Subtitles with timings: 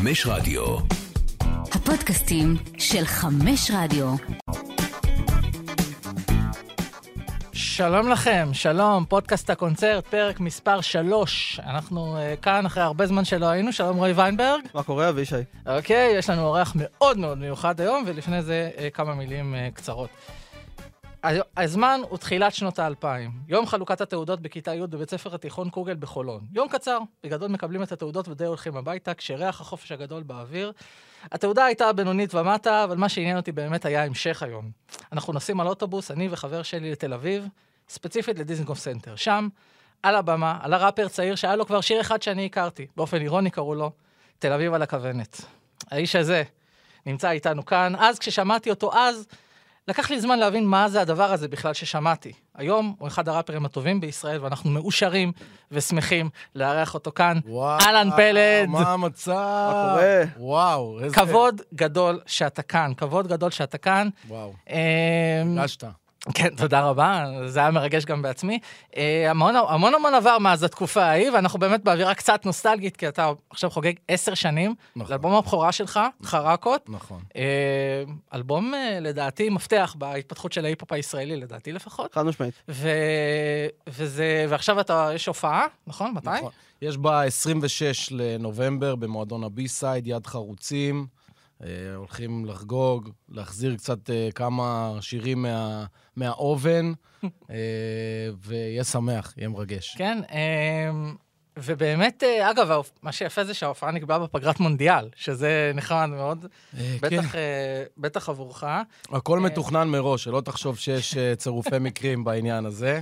[0.00, 0.76] חמש רדיו.
[1.72, 4.14] הפודקאסטים של חמש רדיו.
[7.52, 11.60] שלום לכם, שלום, פודקאסט הקונצרט, פרק מספר 3.
[11.66, 14.60] אנחנו uh, כאן אחרי הרבה זמן שלא היינו, שלום רועי ויינברג.
[14.74, 15.34] מה קורה, אבישי?
[15.66, 20.10] אוקיי, יש לנו אורח מאוד מאוד מיוחד היום, ולפני זה uh, כמה מילים uh, קצרות.
[21.56, 23.30] הזמן הוא תחילת שנות האלפיים.
[23.48, 26.40] יום חלוקת התעודות בכיתה י' בבית ספר התיכון קוגל בחולון.
[26.52, 30.72] יום קצר, בגדול מקבלים את התעודות ודי הולכים הביתה, כשריח החופש הגדול באוויר.
[31.32, 34.70] התעודה הייתה בינונית ומטה, אבל מה שעניין אותי באמת היה המשך היום.
[35.12, 37.48] אנחנו נוסעים על אוטובוס, אני וחבר שלי לתל אביב,
[37.88, 39.16] ספציפית לדיזנגוף סנטר.
[39.16, 39.48] שם,
[40.02, 43.74] על הבמה, עלה ראפר צעיר שהיה לו כבר שיר אחד שאני הכרתי, באופן אירוני קראו
[43.74, 43.90] לו,
[44.38, 45.40] תל אביב על הכוונת.
[45.90, 46.42] האיש הזה
[47.06, 47.92] נמצא איתנו כאן.
[47.98, 49.26] אז כששמעתי אותו אז,
[49.90, 52.32] לקח לי זמן להבין מה זה הדבר הזה בכלל ששמעתי.
[52.54, 55.32] היום הוא אחד הראפרים הטובים בישראל, ואנחנו מאושרים
[55.70, 57.38] ושמחים לארח אותו כאן.
[57.58, 58.68] אהלן פלד.
[58.68, 59.32] מה המצב?
[59.32, 60.22] מה קורה?
[60.36, 61.14] וואו, איזה...
[61.16, 64.08] כבוד גדול שאתה כאן, כבוד גדול שאתה כאן.
[64.28, 65.84] וואו, אמ, הרגשת.
[66.34, 68.58] כן, תודה רבה, זה היה מרגש גם בעצמי.
[68.96, 73.30] אה, המון המון המון עבר מאז התקופה ההיא, ואנחנו באמת באווירה קצת נוסטלגית, כי אתה
[73.50, 75.10] עכשיו חוגג עשר שנים, נכון.
[75.10, 76.88] לאלבום הבכורה שלך, חרקות.
[76.88, 77.20] נכון.
[77.36, 77.42] אה,
[78.34, 82.14] אלבום אה, לדעתי מפתח בהתפתחות של ההיפ-הופ הישראלי, לדעתי לפחות.
[82.14, 82.54] חד משמעית.
[82.68, 82.88] ו...
[83.86, 84.46] וזה...
[84.48, 86.12] ועכשיו אתה, יש הופעה, נכון?
[86.14, 86.30] מתי?
[86.30, 86.50] נכון.
[86.82, 91.06] יש ב-26 לנובמבר במועדון הבי-סייד, יד חרוצים.
[91.64, 95.84] אה, הולכים לחגוג, להחזיר קצת אה, כמה שירים מה,
[96.16, 96.92] מהאובן,
[97.24, 97.56] אה,
[98.42, 99.94] ויהיה שמח, יהיה מרגש.
[99.98, 100.90] כן, אה,
[101.58, 102.70] ובאמת, אגב,
[103.02, 108.64] מה שיפה זה שההופעה נקבעה בפגרת מונדיאל, שזה נחמד מאוד, בטח, כן, אה, בטח עבורך.
[109.08, 113.00] הכל מתוכנן מראש, שלא תחשוב שיש צירופי מקרים בעניין הזה.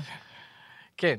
[0.96, 1.18] כן.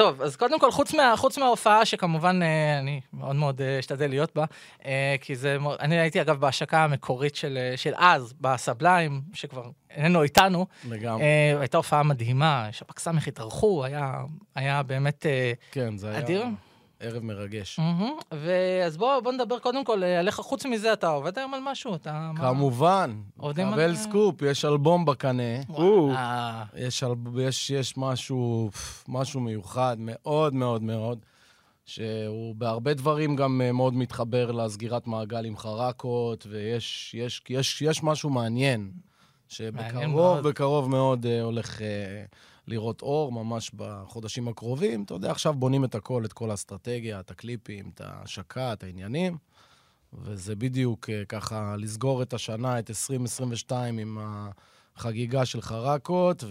[0.00, 4.08] טוב, אז קודם כל, חוץ, מה, חוץ מההופעה, שכמובן אה, אני מאוד מאוד אה, אשתדל
[4.08, 4.44] להיות בה,
[4.86, 5.56] אה, כי זה...
[5.80, 10.66] אני הייתי, אגב, בהשקה המקורית של, של אז, בסבליים, שכבר איננו איתנו.
[10.88, 11.24] לגמרי.
[11.60, 14.14] הייתה הופעה מדהימה, שב"כ סמך התארחו, היה,
[14.54, 15.26] היה באמת
[15.72, 16.44] כן, זה היה אדיר.
[17.00, 17.78] ערב מרגש.
[17.78, 18.12] מהמם.
[18.32, 20.34] ואז בוא, בוא נדבר קודם כל אה, עליך.
[20.34, 21.94] חוץ מזה, אתה עובד היום על משהו?
[21.94, 22.30] אתה...
[22.36, 25.42] כמובן, עובדים על- קבל סקופ, יש אלבום בקנה.
[25.68, 26.64] וואלה.
[26.76, 28.70] יש, אל- יש, יש משהו,
[29.08, 31.18] משהו מיוחד מאוד מאוד מאוד,
[31.86, 38.02] שהוא בהרבה דברים גם אה, מאוד מתחבר לסגירת מעגל עם חרקות, ויש יש, יש, יש
[38.02, 38.90] משהו מעניין
[39.50, 40.48] שבקרוב.
[40.48, 42.24] בקרוב מאוד אה, הולך אה,
[42.66, 45.02] לראות אור, ממש בחודשים הקרובים.
[45.02, 49.36] אתה יודע, עכשיו בונים את הכל, את כל האסטרטגיה, את הקליפים, את ההשקה, את העניינים,
[50.12, 54.18] וזה בדיוק אה, ככה לסגור את השנה, את 2022, עם
[54.96, 56.44] החגיגה של חרקות,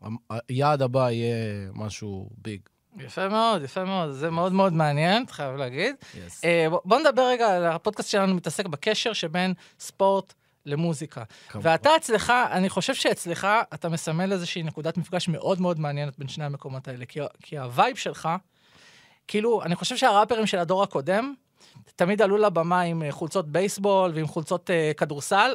[0.00, 2.60] והיעד הבא יהיה משהו big.
[2.98, 4.12] יפה מאוד, יפה מאוד.
[4.12, 5.94] זה מאוד מאוד מעניין, אתה חייב להגיד.
[6.00, 6.16] Yes.
[6.44, 10.34] אה, בוא נדבר רגע על הפודקאסט שלנו מתעסק בקשר שבין ספורט
[10.66, 11.22] למוזיקה.
[11.48, 11.70] כמובן.
[11.70, 16.44] ואתה אצלך, אני חושב שאצלך אתה מסמל איזושהי נקודת מפגש מאוד מאוד מעניינת בין שני
[16.44, 17.06] המקומות האלה.
[17.06, 18.28] כי, כי ה vibe שלך,
[19.28, 21.34] כאילו, אני חושב שהראפרים של הדור הקודם,
[21.96, 25.54] תמיד עלו לבמה עם אה, חולצות בייסבול ועם חולצות uh, כדורסל.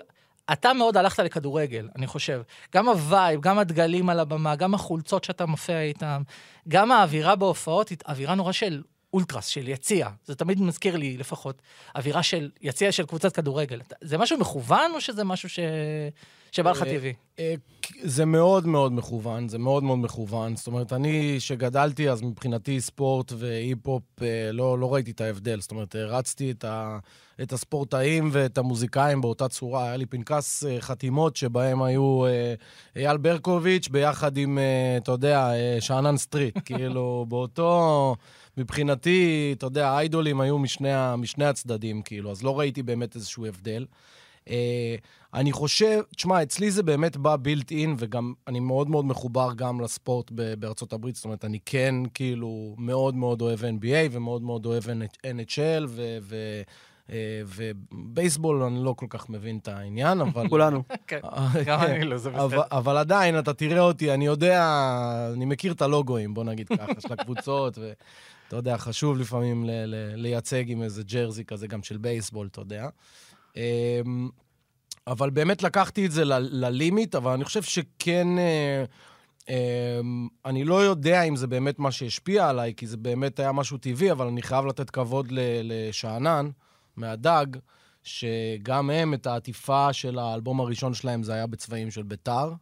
[0.53, 2.41] אתה מאוד הלכת לכדורגל, אני חושב.
[2.75, 6.21] גם ה vibe, גם הדגלים על הבמה, גם החולצות שאתה מופיע איתם,
[6.67, 8.81] גם האווירה בהופעות, היא אווירה נורא של
[9.13, 10.09] אולטרס, של יציע.
[10.25, 11.61] זה תמיד מזכיר לי לפחות,
[11.95, 13.81] אווירה של יציע של קבוצת כדורגל.
[14.01, 15.59] זה משהו מכוון או שזה משהו ש...
[16.51, 17.13] שבא לך אה, טבעי?
[17.39, 17.53] אה,
[18.03, 20.55] זה מאוד מאוד מכוון, זה מאוד מאוד מכוון.
[20.55, 25.61] זאת אומרת, אני, שגדלתי, אז מבחינתי ספורט והיפ-הופ, אה, לא, לא ראיתי את ההבדל.
[25.61, 27.00] זאת אומרת, הרצתי את, ה,
[27.41, 29.85] את הספורטאים ואת המוזיקאים באותה צורה.
[29.85, 32.23] היה לי פנקס חתימות שבהם היו
[32.95, 34.59] אייל ברקוביץ' ביחד עם,
[34.97, 36.57] אתה יודע, שאנן סטריט.
[36.66, 38.16] כאילו, באותו...
[38.57, 43.45] מבחינתי, אתה יודע, האיידולים היו משני, ה- משני הצדדים, כאילו, אז לא ראיתי באמת איזשהו
[43.45, 43.85] הבדל.
[44.50, 44.95] אה,
[45.34, 49.81] אני חושב, תשמע, אצלי זה באמת בא built in, וגם אני מאוד מאוד מחובר גם
[49.81, 54.65] לספורט ב- בארצות הברית, זאת אומרת, אני כן כאילו מאוד מאוד אוהב NBA ומאוד מאוד
[54.65, 56.18] אוהב NHL, ו...
[56.21, 56.36] ו
[57.09, 60.50] אה, ובייסבול, אני לא כל כך מבין את העניין, אבל...
[60.50, 60.83] כולנו.
[61.07, 61.86] כן, אה, גם כן.
[61.86, 62.62] אני לא, זה אבל, בסדר.
[62.71, 64.63] אבל עדיין, אתה תראה אותי, אני יודע,
[65.33, 67.77] אני מכיר את הלוגוים, בוא נגיד ככה, של הקבוצות,
[68.51, 72.62] ואתה יודע, חשוב לפעמים ל- ל- לייצג עם איזה ג'רזי כזה, גם של בייסבול, אתה
[72.62, 72.89] יודע.
[73.56, 74.30] אמ,
[75.07, 78.27] אבל באמת לקחתי את זה ללימיט, אבל אני חושב שכן...
[78.38, 78.83] אה,
[79.50, 83.77] אמ, אני לא יודע אם זה באמת מה שהשפיע עליי, כי זה באמת היה משהו
[83.77, 85.27] טבעי, אבל אני חייב לתת כבוד
[85.63, 86.50] לשאנן,
[86.95, 87.45] מהדג,
[88.03, 92.53] שגם הם, את העטיפה של האלבום הראשון שלהם, זה היה בצבעים של ביתר.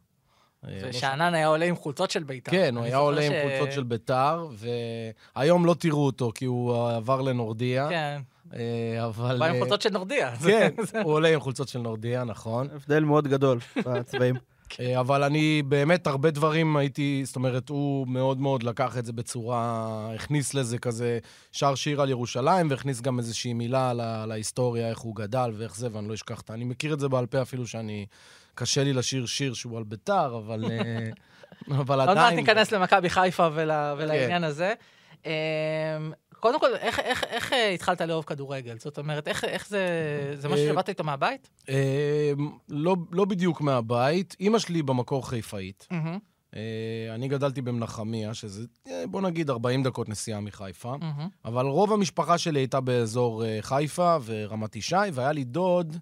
[0.65, 2.51] אה, לא ושאנן היה עולה עם חולצות של בית"ר.
[2.51, 4.47] כן, הוא היה עולה עם חולצות של ביתר,
[5.35, 7.89] והיום לא תראו אותו, כי הוא עבר לנורדיה.
[7.89, 8.21] כן.
[8.53, 9.39] אה, אבל...
[9.39, 10.35] בא עם אה, חולצות של נורדיה.
[10.47, 10.69] כן,
[11.03, 12.67] הוא עולה עם חולצות של נורדיה, נכון.
[12.75, 14.35] הבדל מאוד גדול בצבעים.
[14.99, 20.11] אבל אני באמת, הרבה דברים הייתי, זאת אומרת, הוא מאוד מאוד לקח את זה בצורה,
[20.15, 21.19] הכניס לזה כזה,
[21.51, 25.87] שר שיר על ירושלים, והכניס גם איזושהי מילה על, ההיסטוריה, איך הוא גדל ואיך זה,
[25.91, 26.53] ואני לא אשכח את ה...
[26.53, 28.05] אני מכיר את זה בעל פה אפילו שאני...
[28.55, 30.65] קשה לי לשיר שיר שהוא על ביתר, אבל...
[30.71, 31.09] אה,
[31.81, 32.17] אבל עוד עדיין...
[32.17, 34.73] מעט ניכנס למכבי חיפה ול- ולעניין הזה.
[35.25, 35.31] אמ,
[36.39, 38.75] קודם כל, איך- איך איך, אה, התחלת לאהוב כדורגל?
[38.79, 39.85] זאת אומרת, איך איך זה...
[40.35, 41.49] זה משהו אה, שבאת איתו מהבית?
[41.69, 42.31] אה,
[42.69, 44.35] לא, לא בדיוק מהבית.
[44.39, 45.87] אימא שלי במקור חיפאית.
[47.15, 48.63] אני גדלתי במנחמיה, שזה,
[49.07, 50.95] בוא נגיד, 40 דקות נסיעה מחיפה.
[51.45, 55.97] אבל רוב המשפחה שלי הייתה באזור חיפה ורמת ישי, והיה לי דוד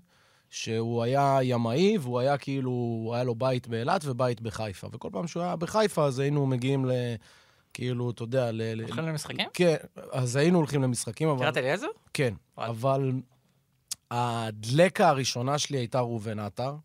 [0.49, 4.87] שהוא היה ימאי, והוא היה כאילו, היה לו בית באילת ובית בחיפה.
[4.91, 6.91] וכל פעם שהוא היה בחיפה, אז היינו מגיעים ל...
[7.73, 8.61] כאילו, אתה יודע, ל...
[8.61, 9.49] ל- הולכים למשחקים?
[9.53, 9.75] כן,
[10.11, 11.45] אז היינו הולכים למשחקים, אבל...
[11.45, 11.87] קראת אליעזר?
[12.13, 12.33] כן.
[12.57, 13.11] אבל
[14.11, 16.75] הדלקה הראשונה שלי הייתה ראובן עטר.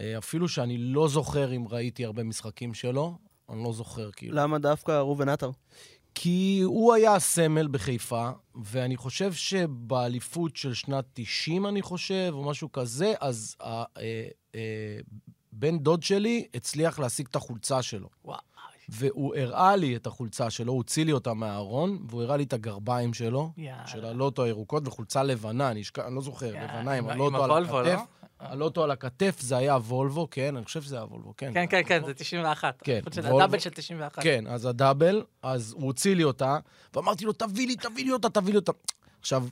[0.00, 3.18] אה, אפילו שאני לא זוכר אם ראיתי הרבה משחקים שלו,
[3.48, 4.36] אני לא זוכר, כאילו.
[4.36, 5.50] למה דווקא ראובן עטר?
[6.18, 12.72] כי הוא היה הסמל בחיפה, ואני חושב שבאליפות של שנת 90, אני חושב, או משהו
[12.72, 13.84] כזה, אז ה- אה,
[14.54, 14.60] אה,
[15.52, 18.08] בן דוד שלי הצליח להשיג את החולצה שלו.
[18.24, 18.38] וואו.
[18.88, 22.52] והוא הראה לי את החולצה שלו, הוא הוציא לי אותה מהארון, והוא הראה לי את
[22.52, 23.86] הגרביים שלו, יאללה.
[23.86, 25.98] של הלוטו הירוקות, וחולצה לבנה, אני, שק...
[25.98, 27.74] אני לא זוכר, יאללה, לבנה עם עם הלוטו על הכתף.
[27.76, 28.02] לא?
[28.40, 31.50] הלוטו על הכתף זה היה וולבו, כן, אני חושב שזה היה וולבו, כן.
[31.54, 32.74] כן, כן, כן, זה 91.
[32.84, 34.22] כן, וולבו- הדאבל של 91.
[34.22, 36.58] כן, אז הדאבל, אז הוא הוציא לי אותה,
[36.94, 38.72] ואמרתי לו, תביא לי, תביא לי אותה, תביא לי אותה.
[39.20, 39.46] עכשיו,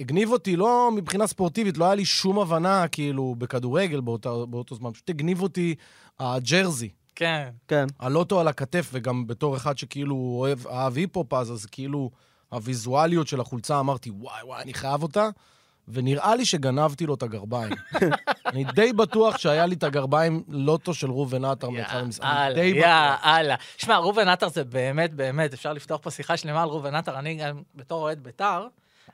[0.00, 4.92] הגניב אותי, לא מבחינה ספורטיבית, לא היה לי שום הבנה, כאילו, בכדורגל באותה, באותו זמן,
[4.92, 5.74] פשוט הגניב אותי
[6.20, 6.88] הג'רזי.
[7.14, 7.48] כן.
[7.68, 7.86] כן.
[7.98, 12.10] הלוטו על הכתף, וגם בתור אחד שכאילו אוהב, אהב היפ-הופ, אז, אז כאילו,
[12.48, 15.28] הוויזואליות של החולצה, אמרתי, וואי, וואי, אני חייב אותה.
[15.92, 17.72] ונראה לי שגנבתי לו את הגרביים.
[18.46, 22.04] אני די בטוח שהיה לי את הגרביים לוטו של ראובן עטר מאחד
[22.54, 22.84] די בטוח.
[23.24, 23.54] יאללה.
[23.76, 27.18] שמע, ראובן עטר זה באמת, באמת, אפשר לפתוח פה שיחה שלמה על ראובן עטר.
[27.18, 28.66] אני גם, בתור אוהד בית"ר,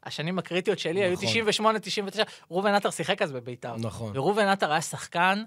[0.04, 1.26] השנים הקריטיות שלי היו נכון.
[1.26, 3.76] 98, 99, ראובן עטר שיחק אז בבית"ר.
[3.78, 4.12] נכון.
[4.14, 5.42] וראובן עטר היה שחקן.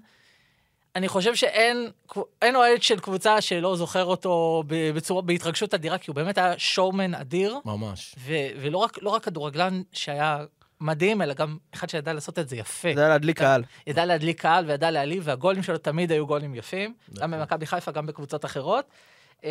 [0.96, 1.90] אני חושב שאין
[2.42, 7.14] אין אוהד של קבוצה שלא זוכר אותו בצורה, בהתרגשות אדירה, כי הוא באמת היה שואומן
[7.14, 8.14] אדיר, ממש.
[8.18, 10.44] ו, ולא רק, לא רק כדורגלן שהיה
[10.80, 12.88] מדהים, אלא גם אחד שידע לעשות את זה יפה.
[12.88, 13.62] היה להדליק קהל.
[13.86, 17.40] ידע להדליק קהל וידע להעליב, והגולים שלו תמיד היו גולים יפים, גם נכון.
[17.40, 18.84] במכבי חיפה, גם בקבוצות אחרות.
[19.44, 19.50] אה,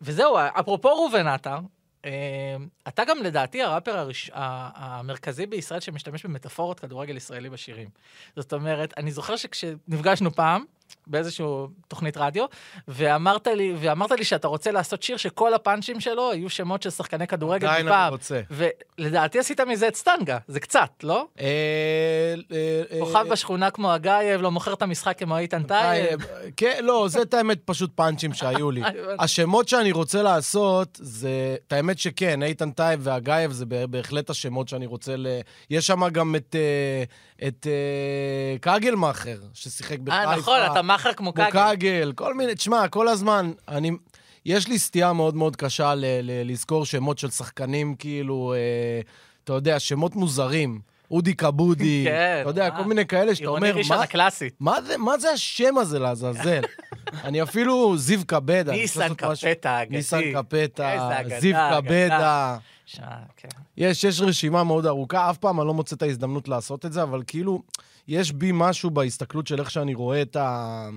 [0.00, 1.58] וזהו, אפרופו ראובן עטר,
[2.04, 2.10] אה,
[2.88, 4.30] אתה גם לדעתי הראפר הראש...
[4.34, 7.88] המרכזי בישראל שמשתמש במטאפורות כדורגל ישראלי בשירים.
[8.36, 10.64] זאת אומרת, אני זוכר שכשנפגשנו פעם,
[11.06, 12.44] באיזשהו תוכנית רדיו,
[12.88, 17.26] ואמרת לי, ואמרת לי שאתה רוצה לעשות שיר שכל הפאנצ'ים שלו יהיו שמות של שחקני
[17.26, 18.02] כדורגל עדיין מפעם.
[18.02, 18.40] אני רוצה.
[18.50, 21.26] ולדעתי עשית מזה את סטנגה, זה קצת, לא?
[21.40, 21.46] אה,
[22.52, 26.20] אה, אה, כוכב בשכונה כמו הגייב, לא מוכר את המשחק כמו איתן טייב.
[26.56, 28.82] כן, לא, זה את האמת פשוט פאנצ'ים שהיו לי.
[29.18, 31.56] השמות שאני רוצה לעשות, זה...
[31.66, 35.26] את האמת שכן, איתן טייב והגייב זה בה- בהחלט השמות שאני רוצה ל...
[35.70, 36.56] יש שם גם את...
[37.42, 40.30] אה, את אה, קגלמאכר, ששיחק בחיפה.
[40.32, 41.52] אה, נכון, אתה מאכר כמו כמו קאגל.
[41.52, 43.90] קאגל, כל מיני, תשמע, כל הזמן, אני...
[44.44, 49.00] יש לי סטייה מאוד מאוד קשה ל- ל- לזכור שמות של שחקנים, כאילו, אה,
[49.44, 50.80] אתה יודע, שמות מוזרים.
[51.10, 52.78] אודי כבודי, כן, אתה יודע, מה?
[52.78, 54.54] כל מיני כאלה שאתה עירוני אומר, ראשון מה, הקלאסית.
[54.60, 56.60] מה זה, מה זה השם הזה לעזאזל?
[57.24, 58.72] אני אפילו זיו קבדה.
[58.72, 59.96] אני ניסן לעשות משהו- קפטה האגדי.
[59.96, 61.80] ניסן קפטה, אגדה, זיו אגדה.
[61.80, 62.58] קבדה.
[62.86, 63.00] ש-
[63.36, 63.48] כן.
[63.76, 67.02] יש, יש רשימה מאוד ארוכה, אף פעם אני לא מוצא את ההזדמנות לעשות את זה,
[67.02, 67.62] אבל כאילו,
[68.08, 70.88] יש בי משהו בהסתכלות של איך שאני רואה את ה...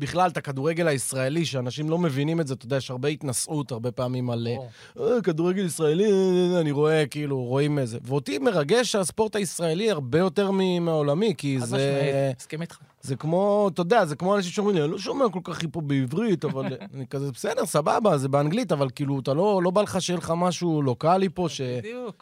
[0.00, 3.90] בכלל, את הכדורגל הישראלי, שאנשים לא מבינים את זה, אתה יודע, יש הרבה התנשאות הרבה
[3.92, 4.48] פעמים על
[4.96, 5.14] ברור.
[5.14, 7.98] אה, כדורגל ישראלי, אה, אה, אני רואה, כאילו, רואים איזה.
[8.02, 11.76] ואותי מרגש הספורט הישראלי הרבה יותר מהעולמי, כי חד זה...
[11.76, 12.78] משמעית, מסכים איתך.
[13.02, 15.80] זה כמו, אתה יודע, זה כמו אנשים שאומרים לי, אני לא שומע כל כך היפו
[15.80, 16.64] בעברית, אבל
[16.94, 20.32] אני כזה, בסדר, סבבה, זה באנגלית, אבל כאילו, אתה לא, לא בא לך שיהיה לך
[20.36, 21.60] משהו לוקאלי פה, ש.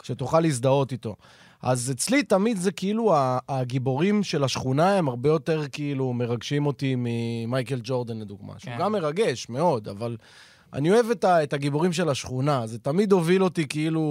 [0.03, 1.15] שתוכל להזדהות איתו.
[1.61, 3.13] אז אצלי תמיד זה כאילו,
[3.49, 8.53] הגיבורים של השכונה הם הרבה יותר כאילו מרגשים אותי ממייקל ג'ורדן, לדוגמה.
[8.57, 8.79] שהוא כן.
[8.79, 10.17] גם מרגש מאוד, אבל
[10.73, 12.67] אני אוהב את, ה, את הגיבורים של השכונה.
[12.67, 14.01] זה תמיד הוביל אותי כאילו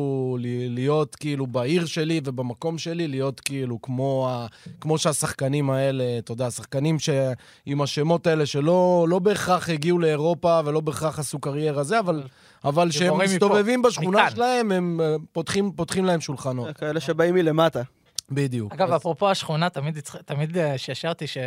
[0.40, 4.46] ל- להיות כאילו בעיר שלי ובמקום שלי, להיות כאילו כמו, ה,
[4.80, 7.08] כמו שהשחקנים האלה, אתה יודע, שחקנים ש,
[7.66, 12.22] עם השמות האלה שלא לא בהכרח הגיעו לאירופה ולא בהכרח עשו קריירה זה, אבל,
[12.64, 14.30] אבל שהם גיבורים מפה, מסתובבים בשכונה מכאן.
[14.30, 16.76] שלהם, הם אה, פותחים, פותחים להם שולחנות.
[16.76, 17.82] כאלה שבאים מלמטה.
[18.30, 18.72] בדיוק.
[18.72, 21.38] אגב, אז- אפרופו השכונה, תמיד תמיד אה, שישרתי ש...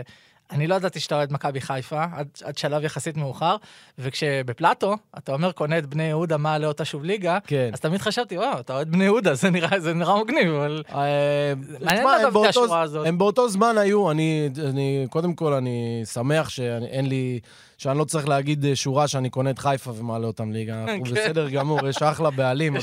[0.52, 3.56] אני לא ידעתי שאתה אוהד מכבי חיפה, עד, עד שלב יחסית מאוחר,
[4.00, 7.70] וכשבפלטו, אתה אומר, קונה את בני יהודה, מה עלה אותה שוב ליגה, כן.
[7.74, 10.84] אז תמיד חשבתי, וואו, אתה אוהד בני יהודה, זה נראה, זה נראה מגניב, אבל...
[10.94, 13.08] אה, מעניין לדעת את השורה הזאת.
[13.08, 17.40] הם באותו זמן היו, אני, אני, קודם כל, אני שמח שאין לי,
[17.78, 20.84] שאני לא צריך להגיד אה, שורה שאני קונה את חיפה ומעלה אותם ליגה.
[20.84, 21.12] אנחנו כן.
[21.12, 22.76] בסדר גמור, יש אחלה בעלים,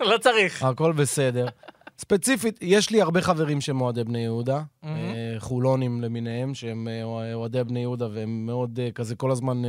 [0.00, 0.62] לא צריך.
[0.62, 1.46] הכל בסדר.
[1.98, 4.62] ספציפית, יש לי הרבה חברים שהם אוהדי בני יהודה.
[4.84, 4.90] אה,
[5.38, 7.02] חולונים למיניהם, שהם אה,
[7.34, 9.62] אוהדי בני יהודה, והם מאוד אה, כזה כל הזמן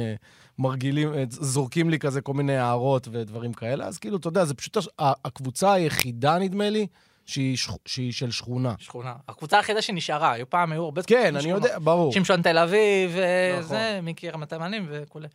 [0.59, 3.85] מרגילים, זורקים לי כזה כל מיני הערות ודברים כאלה.
[3.85, 6.87] אז כאילו, אתה יודע, זה פשוט הקבוצה היחידה, נדמה לי,
[7.25, 8.73] שהיא, שכ- שהיא של שכונה.
[8.79, 9.13] שכונה.
[9.27, 11.01] הקבוצה היחידה שנשארה, היו פעם, היו הרבה...
[11.03, 11.63] כן, אני שכונות.
[11.63, 12.11] יודע, ברור.
[12.13, 13.59] שמשון תל אביב, נכון.
[13.59, 15.27] וזה, מיקי רמת הימנים וכולי.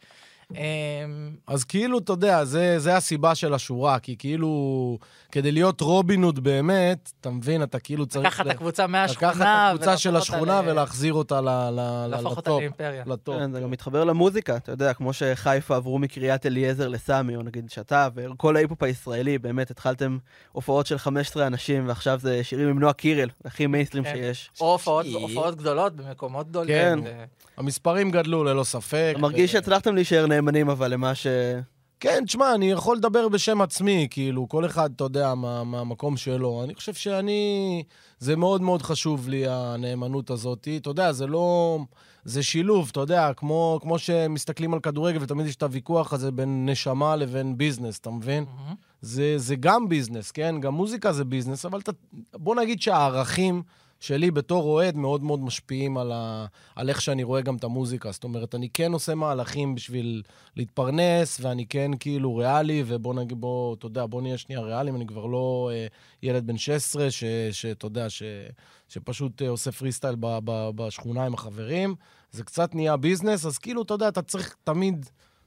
[0.56, 4.98] אמ, אז כאילו, אתה יודע, זה, זה הסיבה של השורה, כי כאילו,
[5.32, 8.26] כדי להיות רובין הוד באמת, אתה מבין, אתה כאילו צריך...
[8.26, 12.36] לקחת את הקבוצה מהשכונה, לקחת את הקבוצה של השכונה ל- ולהחזיר אותה ל- ל- להפוך
[12.36, 12.50] אותה.
[12.50, 13.02] לאימפריה.
[13.06, 13.36] לטופ.
[13.38, 17.70] כן, זה גם מתחבר למוזיקה, אתה יודע, כמו שחיפה עברו מקריית אליעזר לסמי, או נגיד
[17.70, 20.18] שאתה וכל ההיפ-הופ הישראלי, באמת התחלתם
[20.52, 24.12] הופעות של 15 אנשים, ועכשיו זה שירים עם נועה קירל, הכי מיינסטרים כן.
[24.14, 24.50] שיש.
[24.60, 26.74] או הופעות- גדולות במקומות גדולים.
[26.76, 26.98] כן.
[27.04, 27.24] ו-
[27.56, 29.08] המספרים גדלו ללא ספק.
[29.12, 31.26] אתה מרגיש ו- שהצלחתם להישאר נאמנים, אבל למה ש...
[32.00, 36.64] כן, תשמע, אני יכול לדבר בשם עצמי, כאילו, כל אחד, אתה יודע, מה- מהמקום שלו.
[36.64, 37.82] אני חושב שאני...
[38.18, 40.68] זה מאוד מאוד חשוב לי, הנאמנות הזאת.
[40.76, 41.78] אתה יודע, זה לא...
[42.24, 46.68] זה שילוב, אתה יודע, כמו, כמו שמסתכלים על כדורגל ותמיד יש את הוויכוח הזה בין
[46.68, 48.44] נשמה לבין ביזנס, אתה מבין?
[48.44, 48.74] מהמם.
[49.00, 50.60] זה, זה גם ביזנס, כן?
[50.60, 51.92] גם מוזיקה זה ביזנס, אבל אתה,
[52.34, 53.62] בוא נגיד שהערכים
[54.02, 58.12] שלי בתור אוהד מאוד מאוד משפיעים על, ה, על איך שאני רואה גם את המוזיקה.
[58.12, 60.22] זאת אומרת, אני כן עושה מהלכים בשביל
[60.56, 65.06] להתפרנס, ואני כן כאילו ריאלי, ובוא נגיד, בוא, אתה יודע, בוא נהיה שנייה ריאליים, אני
[65.06, 65.86] כבר לא אה,
[66.22, 68.22] ילד בן 16, ש- שאתה יודע, ש,
[68.88, 71.94] שפשוט אה, עושה פרי סטייל ב, ב, בשכונה עם החברים.
[72.30, 75.06] זה קצת נהיה ביזנס, אז כאילו, אתה יודע, אתה צריך תמיד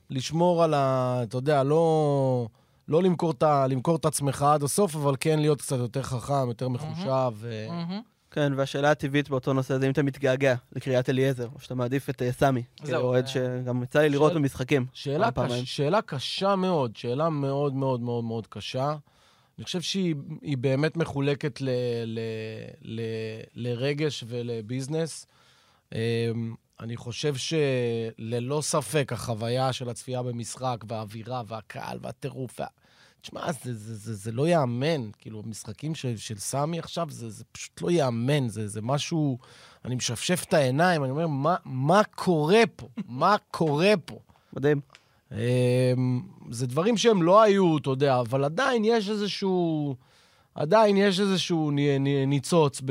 [0.09, 1.19] לשמור על ה...
[1.23, 2.47] אתה יודע, לא...
[2.87, 6.69] לא למכור את, למכור את עצמך עד הסוף, אבל כן להיות קצת יותר חכם, יותר
[6.69, 7.31] מחושב.
[7.33, 7.65] ו...
[7.69, 8.14] מהמם.
[8.35, 12.21] כן, והשאלה הטבעית באותו נושא זה אם אתה מתגעגע לקריית אליעזר, או שאתה מעדיף את
[12.21, 14.85] אה, סמי, כאוהד אה, שגם יצא לי לראות במשחקים.
[15.65, 18.95] שאלה, קשה מאוד, שאלה מאוד מאוד מאוד מאוד קשה.
[19.57, 21.69] אני חושב שהיא היא באמת מחולקת ל,
[22.05, 22.19] ל,
[22.81, 23.01] ל,
[23.55, 25.27] לרגש ולביזנס.
[25.93, 25.99] אמ,
[26.79, 32.67] אני חושב שללא ספק החוויה של הצפייה במשחק, והאווירה, והקהל, והטירוף, וה...
[33.25, 35.09] תשמע, זה, זה, זה, זה לא ייאמן.
[35.17, 38.47] כאילו, המשחקים של, של סמי עכשיו, זה, זה פשוט לא ייאמן.
[38.47, 39.37] זה, זה משהו...
[39.85, 42.87] אני משפשף את העיניים, אני אומר, מה, מה קורה פה?
[43.07, 44.19] מה קורה פה?
[44.53, 44.81] מדהים.
[45.31, 45.37] אמ,
[46.51, 49.95] זה דברים שהם לא היו, אתה יודע, אבל עדיין יש איזשהו...
[50.55, 52.81] עדיין יש איזשהו ני- ני- ניצוץ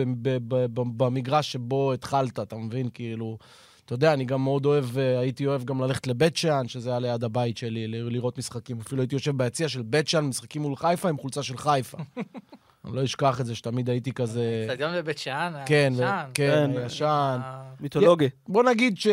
[0.75, 2.89] במגרש שבו התחלת, אתה מבין?
[2.95, 3.39] כאילו,
[3.85, 6.99] אתה יודע, אני גם מאוד אוהב, אה, הייתי אוהב גם ללכת לבית שאן, שזה היה
[6.99, 8.81] ליד הבית שלי, ל- לראות משחקים.
[8.81, 11.99] אפילו הייתי יושב ביציע של בית שאן, משחקים מול חיפה עם חולצה של חיפה.
[12.85, 14.67] אני לא אשכח את זה, שתמיד הייתי כזה...
[14.69, 15.93] אצטדיון בבית שאן, כן.
[15.97, 16.71] כן, כן.
[16.83, 17.39] הישן.
[17.45, 18.29] אה, מיתולוגי.
[18.49, 19.07] בוא נגיד ש...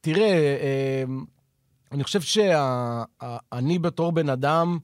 [0.00, 1.04] תראה, אה,
[1.92, 4.78] אני חושב שאני בתור בן אדם,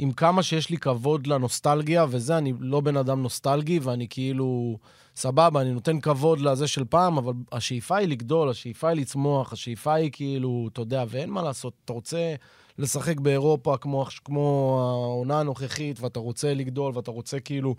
[0.00, 4.78] עם כמה שיש לי כבוד לנוסטלגיה, וזה, אני לא בן אדם נוסטלגי, ואני כאילו,
[5.16, 9.94] סבבה, אני נותן כבוד לזה של פעם, אבל השאיפה היא לגדול, השאיפה היא לצמוח, השאיפה
[9.94, 12.34] היא כאילו, אתה יודע, ואין מה לעשות, אתה רוצה
[12.78, 17.74] לשחק באירופה כמו, כמו העונה הנוכחית, ואתה רוצה לגדול, ואתה רוצה כאילו...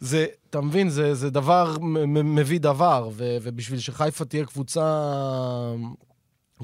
[0.00, 4.82] זה, אתה מבין, זה, זה דבר מביא דבר, ו, ובשביל שחיפה תהיה קבוצה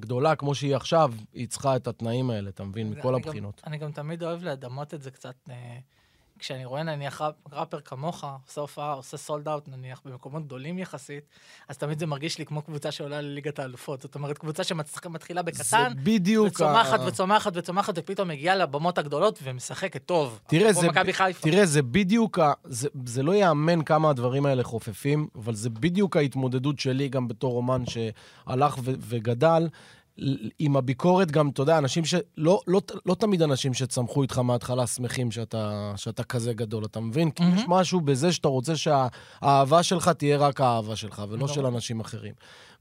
[0.00, 3.60] גדולה כמו שהיא עכשיו, היא צריכה את התנאים האלה, אתה מבין, מכל אני הבחינות.
[3.64, 5.78] גם, אני גם תמיד אוהב לדמות את זה קצת, אה,
[6.38, 11.24] כשאני רואה נניח ראפ- ראפר כמוך, עושה הופעה, עושה סולד אאוט נניח, במקומות גדולים יחסית,
[11.68, 14.02] אז תמיד זה מרגיש לי כמו קבוצה שעולה לליגת האלופות.
[14.02, 16.46] זאת אומרת, קבוצה שמתחילה זה בקטן, בדיוק...
[16.46, 20.40] וצומחת ה- וצומחת וצומחת, ופתאום מגיעה לבמות הגדולות ומשחקת טוב.
[20.46, 21.42] תראה, זה, חיפה.
[21.50, 22.52] תראה, זה בדיוק, ה...
[22.64, 27.56] זה, זה לא ייאמן כמה הדברים האלה חופפים, אבל זה בדיוק ההתמודדות שלי גם בתור
[27.56, 29.68] אומן שהלך ו, וגדל.
[30.58, 32.14] עם הביקורת גם, אתה יודע, אנשים ש...
[32.36, 37.30] לא, לא, לא תמיד אנשים שצמחו איתך מההתחלה שמחים שאתה, שאתה כזה גדול, אתה מבין?
[37.30, 37.56] כי מהמם.
[37.56, 41.48] יש משהו בזה שאתה רוצה שהאהבה שלך תהיה רק האהבה שלך, ולא.
[41.48, 42.32] של אנשים אחרים.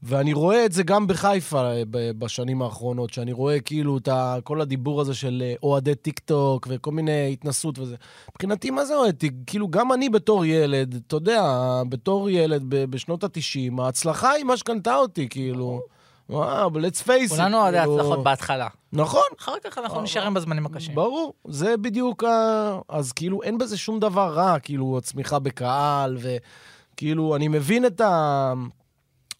[0.02, 4.08] ואני רואה את זה גם בחיפה אה, בשנים האחרונות, שאני רואה כאילו את
[4.44, 7.96] כל הדיבור הזה של אה, אוהדי טיק טוק וכל מיני התנשאות וזה.
[8.30, 9.32] מבחינתי, מה זה אוהד טיק?
[9.46, 11.42] כאילו, גם אני בתור ילד, אתה יודע,
[11.88, 15.80] בתור ילד בשנות ה-90, ההצלחה היא מה שקנתה אותי, כאילו.
[16.30, 17.28] וואו, let's face it.
[17.28, 18.68] כולנו אוהדי כאילו- הצלחות בהתחלה.
[18.92, 20.94] נכון, אחר כך אנחנו נשארים בזמנים הקשים.
[20.94, 22.78] ברור, זה בדיוק ה...
[22.88, 28.52] אז כאילו, אין בזה שום דבר רע, כאילו, הצמיחה בקהל, וכאילו, אני מבין את ה...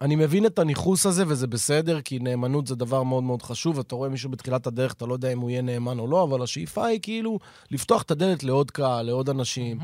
[0.00, 3.78] אני מבין את הניכוס הזה, וזה בסדר, כי נאמנות זה דבר מאוד מאוד חשוב.
[3.78, 6.42] אתה רואה מישהו בתחילת הדרך, אתה לא יודע אם הוא יהיה נאמן או לא, אבל
[6.42, 7.38] השאיפה היא כאילו
[7.70, 9.78] לפתוח את הדלת לעוד קהל, לעוד אנשים.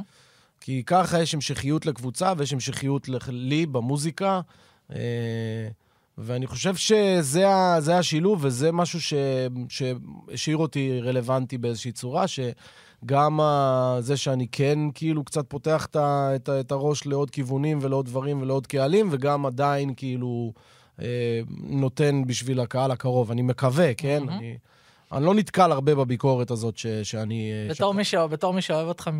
[0.60, 4.40] כי ככה יש המשכיות לקבוצה ויש המשכיות לי במוזיקה.
[4.92, 4.98] אה,
[6.18, 9.14] ואני חושב שזה ה- השילוב, וזה משהו ש-
[9.68, 15.96] שהשאיר אותי רלוונטי באיזושהי צורה, שגם ה- זה שאני כן כאילו קצת פותח את,
[16.36, 20.52] את, את הראש לעוד כיוונים ולעוד דברים ולעוד קהלים, וגם עדיין כאילו
[21.02, 23.30] אה, נותן בשביל הקהל הקרוב.
[23.30, 24.22] אני מקווה, כן?
[24.26, 24.38] מהמם.
[24.38, 24.56] אני,
[25.12, 27.52] אני לא נתקל הרבה בביקורת הזאת ש, שאני...
[27.52, 28.14] אה, בתור מי, ש...
[28.14, 29.10] בתור מי שאוהב אותך.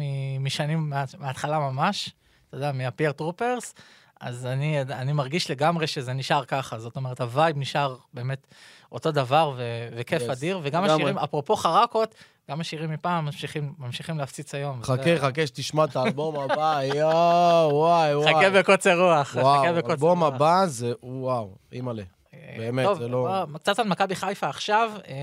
[0.41, 1.05] משנים, מה...
[1.19, 2.11] מההתחלה ממש,
[2.49, 3.75] אתה יודע, מהפייר טרופרס,
[4.23, 6.79] אז אני, אני מרגיש לגמרי שזה נשאר ככה.
[6.79, 8.47] זאת אומרת, ה vibe נשאר באמת
[8.93, 9.63] אותו דבר ו...
[9.97, 10.33] וכיף Yes.
[10.33, 10.95] אדיר, וגם לגמרי.
[11.03, 12.15] השירים, אפרופו חרקות,
[12.51, 14.83] גם השירים מפעם ממשיכים, ממשיכים להפציץ היום.
[14.83, 18.35] חכה, זה- חכה שתשמע את האלבום הבא, יואו, וואי, וואי.
[18.35, 20.35] חכה בקוצר רוח, חכה וואו, בקוצר האלבום רוח.
[20.35, 22.03] הבא זה, וואו, אימא'לה.
[22.35, 24.91] אה, באמת, טוב, זה לא- בוא, קצת על מכבי חיפה עכשיו.
[25.09, 25.15] אה,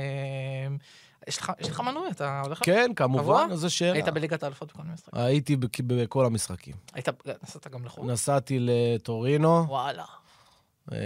[1.27, 2.59] יש לך- יש לך מנוי, אתה הולך...
[2.63, 3.47] כן, כמובן?
[3.51, 3.93] איזו שאלה.
[3.93, 5.19] היית בליגת האלופות בכל המשחקים?
[5.21, 6.73] הייתי בכ- בכל המשחקים.
[6.93, 7.07] היית,
[7.43, 8.11] נסעת גם לחו"ל?
[8.11, 10.03] נסעתי לטורינו, וואלה.
[10.91, 10.97] אה,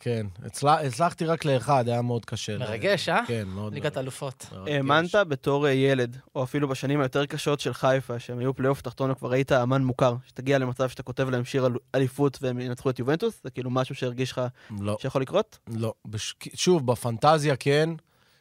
[0.00, 0.26] כן.
[0.44, 2.58] הצלח- הצלחתי רק לאחד, היה מאוד קשה.
[2.58, 3.20] מרגש, אה?
[3.26, 4.46] כן, מאוד ליגת האלופות.
[4.52, 4.68] מרגש.
[4.72, 9.10] האמנת בתור אה, ילד, או אפילו בשנים היותר קשות של חיפה, שהם היו פלייאוף תחתון
[9.10, 12.98] וכבר היית אמן מוכר, שתגיע למצב שאתה כותב להם שיר על אליפות והם ינצחו את
[12.98, 13.40] יובנטוס?
[13.44, 14.40] זה כאילו משהו שהרגיש לך
[14.80, 15.58] לא, שיכול לקרות?
[15.68, 15.94] לא.
[16.04, 17.90] בש- שוב, בפנטזיה כן.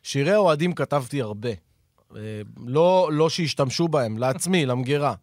[0.04, 1.50] שירי אוהדים כתבתי הרבה.
[2.16, 2.22] אה,
[2.68, 5.14] לא לא שהשתמשו בהם, לעצמי, למגירה.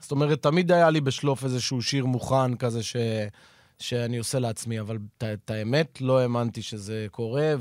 [0.00, 2.96] זאת אומרת, תמיד היה לי בשלוף איזשהו שיר מוכן כזה ש...
[3.78, 7.54] שאני עושה לעצמי, אבל את- את האמת, לא האמנתי שזה קורה,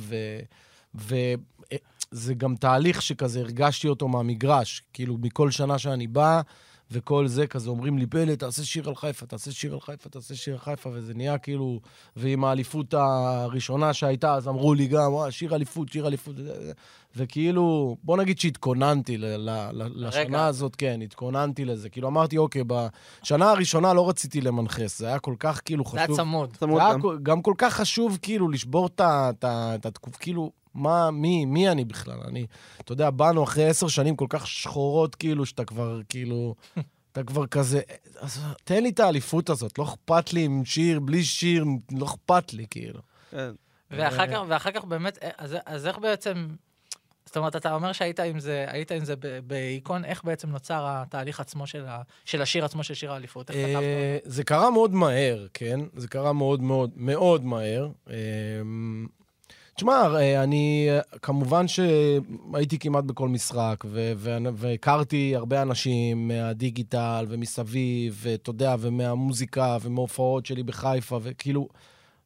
[0.95, 4.83] וזה גם תהליך שכזה הרגשתי אותו מהמגרש.
[4.93, 6.41] כאילו, מכל שנה שאני בא,
[6.91, 10.35] וכל זה, כזה אומרים לי, פלא, תעשה שיר על חיפה, תעשה שיר על חיפה, תעשה
[10.35, 11.79] שיר על חיפה, וזה נהיה כאילו...
[12.15, 16.35] ועם האליפות הראשונה שהייתה, אז אמרו לי גם, וואי, שיר אליפות, שיר אליפות,
[17.15, 21.89] וכאילו, בוא נגיד שהתכוננתי ל- ל- ל- לשנה הזאת, כן, התכוננתי לזה.
[21.89, 22.61] כאילו, אמרתי, אוקיי,
[23.21, 26.17] בשנה הראשונה לא רציתי למנחס, זה היה כל כך כאילו זה היה חשוב.
[26.17, 26.57] צמוד.
[26.57, 27.01] צמוד זה היה גם.
[27.01, 29.45] כל- גם כל כך חשוב, כאילו, לשבור את
[29.85, 32.19] התקופה, כאילו, מה, מי, מי אני בכלל?
[32.27, 32.45] אני,
[32.81, 36.55] אתה יודע, באנו אחרי עשר שנים כל כך שחורות, כאילו, שאתה כבר, כאילו,
[37.11, 37.81] אתה כבר כזה,
[38.19, 42.53] אז תן לי את האליפות הזאת, לא אכפת לי עם שיר, בלי שיר, לא אכפת
[42.53, 42.99] לי, כאילו.
[43.31, 43.51] כן.
[43.91, 46.47] ואחר כך, ואחר כך באמת, אה, אז, אז איך בעצם,
[47.25, 50.85] זאת אומרת, אתה אומר שהיית עם זה, היית עם זה ב- בהיכון, איך בעצם נוצר
[50.87, 53.51] התהליך עצמו של, ה, של השיר עצמו של שיר האליפות?
[53.51, 53.83] איך כתבת?
[53.83, 55.79] אה, זה קרה מאוד מהר, כן?
[55.95, 57.89] זה קרה מאוד מאוד מאוד מהר.
[59.75, 60.07] תשמע,
[60.43, 60.89] אני,
[61.21, 63.83] כמובן שהייתי כמעט בכל משחק,
[64.55, 71.67] והכרתי הרבה אנשים מהדיגיטל ומסביב, ואתה יודע, ומהמוזיקה ומהופעות שלי בחיפה, וכאילו,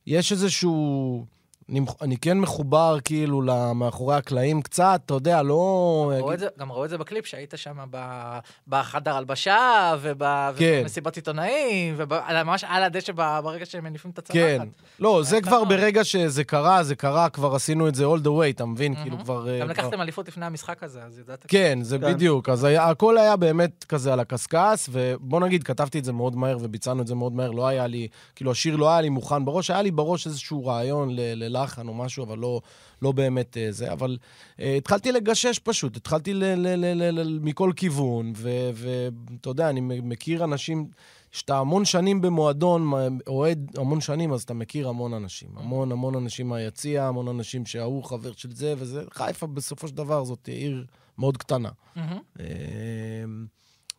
[0.08, 1.37] יש איזשהו...
[1.70, 6.12] אני, אני כן מחובר כאילו למאחורי הקלעים קצת, אתה יודע, לא...
[6.20, 10.24] ראו את זה, גם ראו את זה בקליפ שהיית שם ב- בחדר הלבשה, וב-
[10.58, 10.84] כן.
[11.16, 14.34] עיתונאים, וממש על הדשא ברגע שהם מניפים את הצלחת.
[14.40, 14.68] כן.
[15.00, 15.64] לא, זה כבר.
[15.64, 18.96] ברגע שזה קרה, זה קרה, כבר עשינו את זה all the way, אתה מבין?
[18.96, 19.50] כאילו כבר...
[19.50, 21.46] אה, גם כבר- לקחתם אליפות לפני המשחק הזה, אז ידעת.
[21.48, 22.14] כן, זה כן.
[22.14, 22.50] בדיוק.
[22.50, 26.58] אז היה, הכל היה באמת כזה על הקשקש, ובוא נגיד, כתבתי את זה מאוד מהר
[26.62, 27.52] וביצענו את זה מאוד מהר.
[27.52, 31.10] לא היה לי, כאילו, השיר לא היה לי מוכן בראש, היה לי בראש איזשהו רעיון
[31.12, 32.62] ל- ללחן או משהו, אבל לא,
[33.02, 33.91] לא באמת אה, זה.
[33.91, 34.17] אבל
[34.60, 39.82] אה, התחלתי לגשש פשוט, התחלתי ל- ל- ל- ל- ל- מכל כיוון, ואתה יודע, אני
[39.82, 40.88] מכיר אנשים...
[41.32, 42.91] כשאתה המון שנים במועדון,
[43.28, 45.50] אוהד המון שנים, אז אתה מכיר המון אנשים.
[45.56, 49.04] המון המון אנשים מהיציע, המון אנשים שההוא חבר של זה וזה.
[49.13, 50.86] חיפה בסופו של דבר זאת עיר
[51.17, 51.70] מאוד קטנה.
[51.96, 52.20] מהמם.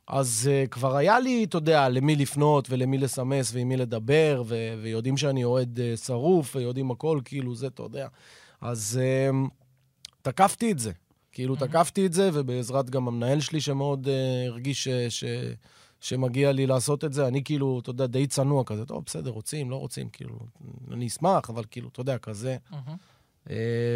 [0.09, 4.75] אז uh, כבר היה לי, אתה יודע, למי לפנות ולמי לסמס ועם מי לדבר, ו-
[4.83, 8.09] ויודעים שאני אוהד uh, שרוף, ויודעים הכל, כאילו, זה, אתה יודע.
[8.61, 9.01] אז
[9.33, 9.49] um,
[10.23, 10.93] תקפתי את זה.
[11.33, 11.59] כאילו, Mhm.
[11.61, 14.11] תקפתי את זה, ובעזרת גם המנהל שלי, שמאוד uh,
[14.49, 14.89] הרגיש ש...
[15.09, 15.25] ש-
[16.01, 19.71] שמגיע לי לעשות את זה, אני כאילו, אתה יודע, די צנוע כזה, טוב, בסדר, רוצים,
[19.71, 20.39] לא רוצים, כאילו,
[20.93, 22.57] אני אשמח, אבל כאילו, אתה יודע, כזה.
[22.71, 22.97] מהמם.
[23.47, 23.51] אה,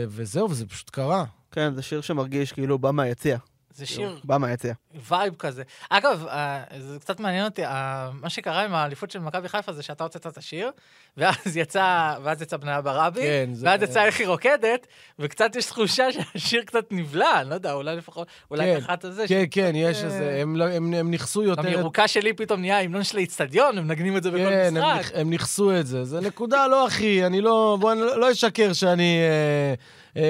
[0.09, 1.25] וזהו, וזה פשוט קרה.
[1.51, 3.39] כן, זה שיר שמרגיש כאילו בא מהיציע.
[3.75, 4.75] זה שיר בא מהיציע.
[5.09, 5.63] vibe כזה.
[5.91, 9.83] אגב, אה, זה קצת מעניין אותי, אה, מה שקרה עם האליפות של מכבי חיפה זה
[9.83, 10.71] שאתה הוצאת את השיר,
[11.17, 14.87] ואז יצא, ואז יצא בניה ברבי, כן, זה- ואז יצא איך היא רוקדת,
[15.19, 19.05] וקצת יש תחושה שהשיר קצת נבלע, אני לא יודע, אולי לפחות, אולי כן, ככה את
[19.11, 19.25] זה.
[19.29, 21.63] כן, כן, יש אה, איזה, הם לא- הם הם נכסו יותר...
[21.63, 24.75] גם את- ירוקה שלי פתאום נהיה המנון של האיצטדיון, הם מנגנים את זה בכל כן,
[24.77, 25.13] הם, משחק.
[25.15, 26.05] נכ- הם נכסו את זה.
[26.05, 27.77] זה נקודה, לא, אחי, אני לא...
[27.81, 29.75] בוא, אני לא לא אשקר שאני אה,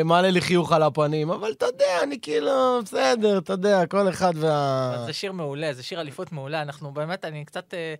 [0.04, 4.32] מעלה לי חיוך על הפנים, אבל אתה יודע, אני כאילו, בסדר, אתה יודע, כל אחד
[4.36, 5.02] וה...
[5.06, 6.62] זה שיר מעולה, זה שיר אליפות מעולה.
[6.62, 7.74] אנחנו באמת, אני קצת...
[7.74, 7.94] אה,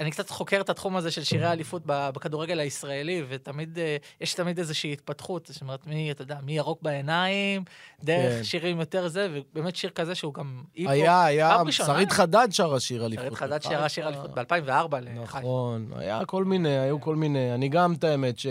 [0.00, 4.58] אני קצת חוקר את התחום הזה של שירי האליפות בכדורגל הישראלי, ותמיד, אה, יש תמיד
[4.58, 7.64] איזושהי התפתחות, זאת אומרת, מי, אתה יודע, מי ירוק בעיניים,
[8.04, 8.44] דרך כן.
[8.44, 10.62] שירים יותר זה, ובאמת שיר כזה שהוא גם.
[10.76, 11.58] היה, היה.
[11.70, 13.24] שרית חדד שרה שיר אליפות.
[13.26, 13.62] שרית חדד.
[13.62, 15.22] שרה שיר אליפות ב-2004 לחיפה.
[15.22, 17.54] נכון, היה כל מיני, היו כל מיני.
[17.54, 18.46] אני גם, את האמת, ש-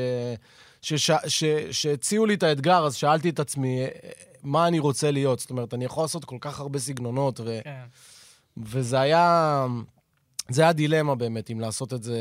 [1.72, 3.88] שהציעו לי את האתגר, אז שאלתי את עצמי, אה,
[4.44, 5.40] מה אני רוצה להיות?
[5.40, 7.60] זאת אומרת, אני יכול לעשות כל כך הרבה סגנונות, ו...
[7.64, 7.84] כן.
[8.58, 9.66] וזה היה...
[10.50, 12.18] זה היה דילמה באמת, אם לעשות את זה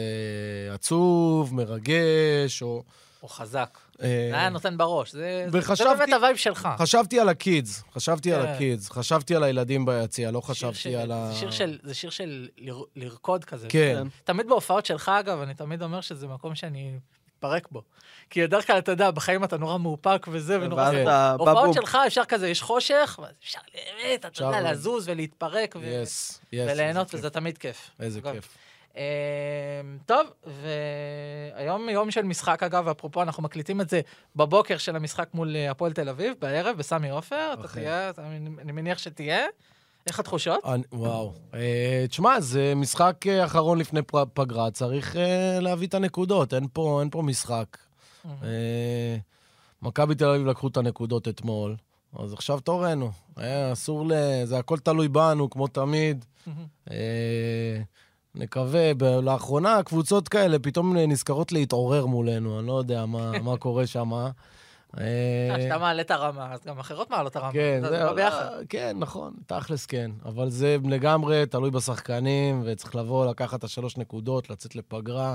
[0.74, 2.82] עצוב, מרגש, או...
[3.20, 3.78] הוא חזק.
[4.02, 5.12] אה, זה היה נותן בראש.
[5.12, 6.68] זה זה וחשבתי- באמת ה vibe שלך.
[6.78, 8.52] חשבתי על ה kids, חשבתי על כן.
[8.52, 11.26] ה kids, חשבתי על הילדים ביציע, לא חשבתי של- על ה...
[11.32, 13.66] זה שיר של- זה שיר של לר- לרקוד כזה.
[13.70, 14.06] כן.
[14.24, 16.92] תמיד בהופעות שלך, אגב, אני תמיד אומר שזה מקום שאני
[17.40, 17.82] מתפרק בו.
[18.30, 20.90] כי בדרך כלל, אתה יודע, בחיים אתה נורא מאופק וזה, ונורא...
[20.90, 21.02] כן.
[21.02, 21.74] אתה בא הופעות.
[21.74, 25.76] שלך, אפשר כזה, יש חושך, ואז אפשר באמת, אתה יודע, לזוז ולהתפרק.
[26.52, 27.90] וליהנות, וזה תמיד כיף.
[28.00, 28.20] איזה.
[28.32, 28.48] כיף.
[28.96, 29.02] אה,
[30.06, 30.26] טוב,
[31.56, 34.00] והיום יום של משחק, אגב, אפרופו, אנחנו מקליטים את זה
[34.36, 37.50] בבוקר של המשחק מול אה, הפועל תל אביב, בערב, בסמי עופר.
[37.52, 37.80] אתה אכן.
[37.80, 38.10] תהיה,
[38.58, 39.46] אני מניח שתהיה.
[40.06, 40.60] איך התחושות?
[40.64, 41.32] אני- וואו.
[41.54, 44.00] אה, תשמע, זה משחק אה, אחרון לפני
[44.34, 47.76] פגרה, צריך אה, להביא את הנקודות, אין פה אין פה משחק.
[48.42, 49.16] אה,
[49.82, 51.76] מכבי תל אביב לקחו את הנקודות אתמול,
[52.18, 53.10] אז עכשיו תורנו.
[53.38, 54.12] אה, אסור ל...
[54.44, 56.24] זה הכל תלוי בנו, כמו תמיד.
[56.90, 57.80] אה,
[58.34, 63.86] נקווה, ב- לאחרונה קבוצות כאלה פתאום נזכרות להתעורר מולנו, אני לא יודע מה, מה קורה
[63.86, 64.10] שם.
[64.98, 67.52] אה, כשאתה מעלה את הרמה, אז גם אחרות מעלות את הרמה.
[67.52, 68.46] כן, זה בא ביחד.
[68.52, 70.10] אה, כן, נכון, תכלס כן.
[70.24, 75.34] אבל זה לגמרי תלוי בשחקנים, וצריך לבוא, לקחת את השלוש נקודות, לצאת לפגרה,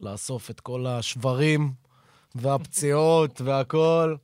[0.00, 1.72] לאסוף את כל השברים
[2.34, 4.16] והפציעות והכול.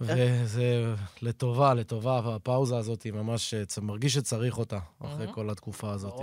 [0.00, 5.26] וזה לטובה, לטובה, הפאוזה הזאת היא ממש, מרגיש שצריך אותה, אחרי.
[5.32, 6.20] כל התקופה הזאת.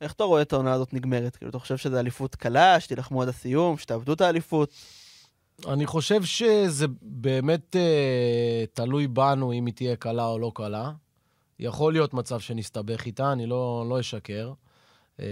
[0.00, 1.36] איך אתה רואה את העונה הזאת נגמרת?
[1.36, 4.70] כאילו, אתה חושב שזו אליפות קלה, שתילחמו עד הסיום, שתאבדו את האליפות?
[5.68, 10.92] אני חושב שזה באמת אה, תלוי בנו אם היא תהיה קלה או לא קלה.
[11.58, 14.52] יכול להיות מצב שנסתבך איתה, אני לא, לא אשקר.
[15.20, 15.26] אה,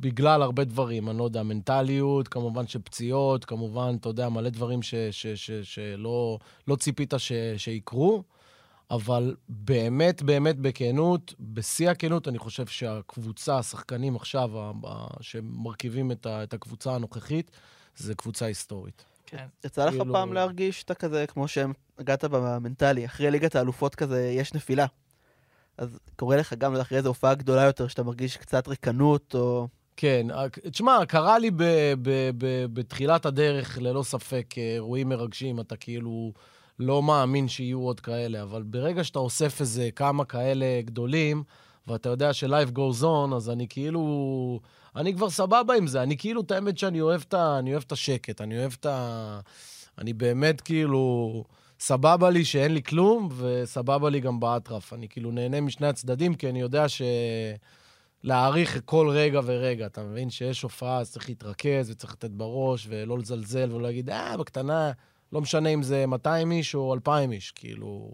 [0.00, 4.94] בגלל הרבה דברים, אני לא יודע, מנטליות, כמובן שפציעות, כמובן, אתה יודע, מלא דברים ש,
[4.94, 8.22] ש, ש, שלא לא ציפית ש, שיקרו,
[8.90, 14.50] אבל באמת, באמת, בכנות, בשיא הכנות, אני חושב שהקבוצה, השחקנים עכשיו,
[15.20, 17.50] שמרכיבים את, ה, את הקבוצה הנוכחית,
[17.98, 19.04] זה קבוצה היסטורית.
[19.26, 19.46] כן.
[19.64, 24.54] יצא לך כאילו- פעם להרגיש שאתה כזה, כמו שהגעת במנטלי, אחרי ליגת האלופות כזה, יש
[24.54, 24.86] נפילה.
[25.78, 29.68] אז קורה לך גם אחרי איזו הופעה גדולה יותר, שאתה מרגיש קצת ריקנות, או...
[29.96, 30.26] כן,
[30.70, 31.62] תשמע, קרה לי ב,
[32.02, 36.32] ב, ב, בתחילת הדרך, ללא ספק, אה, אירועים מרגשים, אתה כאילו
[36.78, 41.42] לא מאמין שיהיו עוד כאלה, אבל ברגע שאתה אוסף איזה כמה כאלה גדולים,
[41.86, 44.60] ואתה יודע ש-life goes on, אז אני כאילו...
[44.98, 46.02] אני כבר סבבה עם זה.
[46.02, 49.40] אני כאילו, את האמת שאני אוהב את, אני אוהב את השקט, אני אוהב את ה...
[49.98, 51.44] אני באמת כאילו...
[51.80, 54.92] סבבה לי שאין לי כלום, וסבבה לי גם באטרף.
[54.92, 57.02] אני כאילו נהנה משני הצדדים, כי אני יודע ש...
[58.22, 59.86] להעריך כל רגע ורגע.
[59.86, 64.36] אתה מבין שיש הופעה, אז צריך להתרכז וצריך לתת בראש, ולא לזלזל ולא להגיד, אה,
[64.36, 64.92] בקטנה,
[65.32, 68.12] לא משנה אם זה 200 איש או 2,000 איש, כאילו...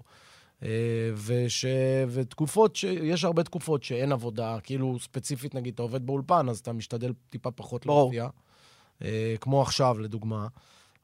[0.64, 0.70] אה,
[1.14, 1.64] וש...
[2.08, 2.84] ותקופות, ש...
[2.84, 7.50] יש הרבה תקופות שאין עבודה, כאילו ספציפית, נגיד, אתה עובד באולפן, אז אתה משתדל טיפה
[7.50, 7.86] פחות.
[7.86, 8.28] להופיע.
[9.02, 10.46] אה, כמו עכשיו, לדוגמה.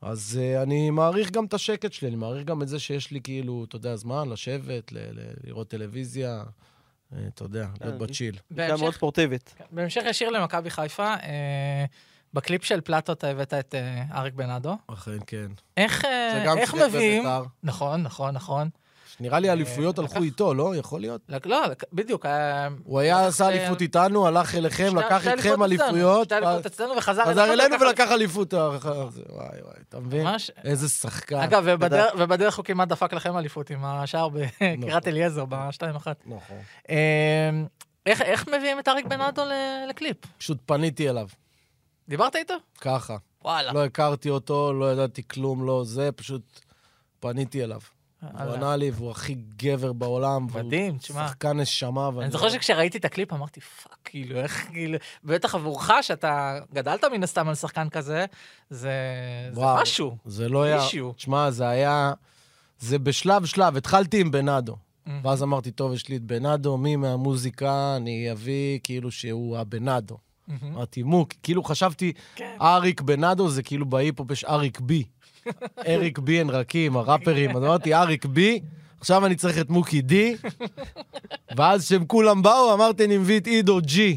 [0.02, 3.20] אז אה, אני מעריך גם את השקט שלי, אני מעריך גם את זה שיש לי,
[3.20, 4.98] כאילו, אתה יודע, זמן לשבת, ל...
[4.98, 5.20] ל...
[5.44, 6.42] לראות טלוויזיה,
[7.12, 8.36] אה, אתה יודע, להיות אה, בצ'יל.
[8.58, 9.54] אישה מאוד ספורטיבית.
[9.56, 11.84] כן, בהמשך ישיר למכבי חיפה, אה,
[12.34, 13.74] בקליפ של פלטו אתה הבאת את
[14.12, 14.76] אריק בנאדו.
[14.86, 15.46] אכן, כן.
[15.76, 17.22] איך זה גם איך מביאים...
[17.22, 17.44] בבית"ר.
[17.62, 18.68] נכון, נכון, נכון.
[19.20, 20.76] נראה לי אליפויות אה, הלכו לקח- איתו, לא?
[20.76, 21.20] יכול להיות.
[21.44, 22.26] לא, בדיוק.
[22.26, 26.66] אה, הוא היה עשה אה, אליפות איתנו, הלך אליכם, לקח איתכם אליפויות אליפויות, שתי אליפויות
[26.66, 28.54] אצלנו וחזר חזר אלינו ולקח אליפות.
[28.54, 28.70] אה,
[29.10, 30.24] זה- וואי, וואי, אתה מבין?
[30.26, 30.50] ממש.
[30.64, 31.36] איזה שחקן.
[31.40, 36.06] אגב, ובדרך- ובדרך הוא כמעט דפק לכם אליפות עם השער בקריית אליעזר, ב-2-1.
[36.26, 36.56] נכון.
[38.06, 39.42] איך איך מביאים את אריק בנאדו
[39.88, 40.16] לקליפ?
[40.38, 41.28] פשוט פניתי אליו,
[42.08, 42.54] דיברת איתו?
[42.80, 43.16] ככה.
[43.44, 43.72] וואלה.
[43.72, 46.60] לא הכרתי אותו, לא ידעתי כלום, לא זה, פשוט
[47.20, 47.80] פניתי אליו.
[48.20, 48.54] הוא.
[48.54, 50.46] ענה לי, והוא הכי גבר בעולם.
[50.54, 51.28] מדהים, תשמע.
[51.28, 52.10] שחקן נשמה.
[52.18, 57.22] אני זוכר שכשראיתי את הקליפ אמרתי, fuck, כאילו, איך, כאילו, בטח עבורך, שאתה גדלת מן
[57.22, 58.26] הסתם על שחקן כזה,
[58.70, 58.92] זה
[59.54, 60.16] משהו.
[60.24, 60.80] זה לא היה...
[61.16, 62.12] תשמע, זה היה...
[62.78, 63.76] זה בשלב שלב.
[63.76, 64.76] התחלתי עם בנאדו.
[65.22, 70.18] ואז אמרתי, טוב, יש לי את בנאדו, מי מהמוזיקה אני אביא, כאילו שהוא הבנאדו.
[70.62, 72.56] אמרתי, מוק, כאילו חשבתי, כן.
[72.60, 75.04] אריק בנאדו זה כאילו בהיפ-הופ יש אריק בי.
[75.88, 77.56] אריק בי אין רקים, הראפרים.
[77.56, 78.60] אז אמרתי, אריק בי,
[79.00, 80.36] עכשיו אני צריך את מוקי די,
[81.56, 84.16] ואז כשהם כולם באו, אמרתי, אני מביא את עידו ג'י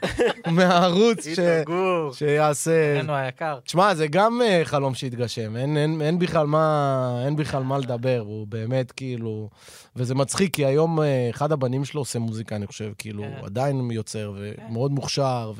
[0.56, 1.38] מהערוץ, ש...
[1.66, 2.12] גור.
[2.12, 2.96] שיעשה...
[2.98, 3.58] אחינו היקר.
[3.64, 8.22] תשמע, זה גם אה, חלום שהתגשם, אין, אין, אין, בכלל מה, אין בכלל מה לדבר,
[8.26, 9.48] הוא באמת כאילו...
[9.96, 13.44] וזה מצחיק, כי היום אה, אחד הבנים שלו עושה מוזיקה, אני חושב, כאילו, כן.
[13.44, 15.52] עדיין יוצר, ומאוד מוכשר,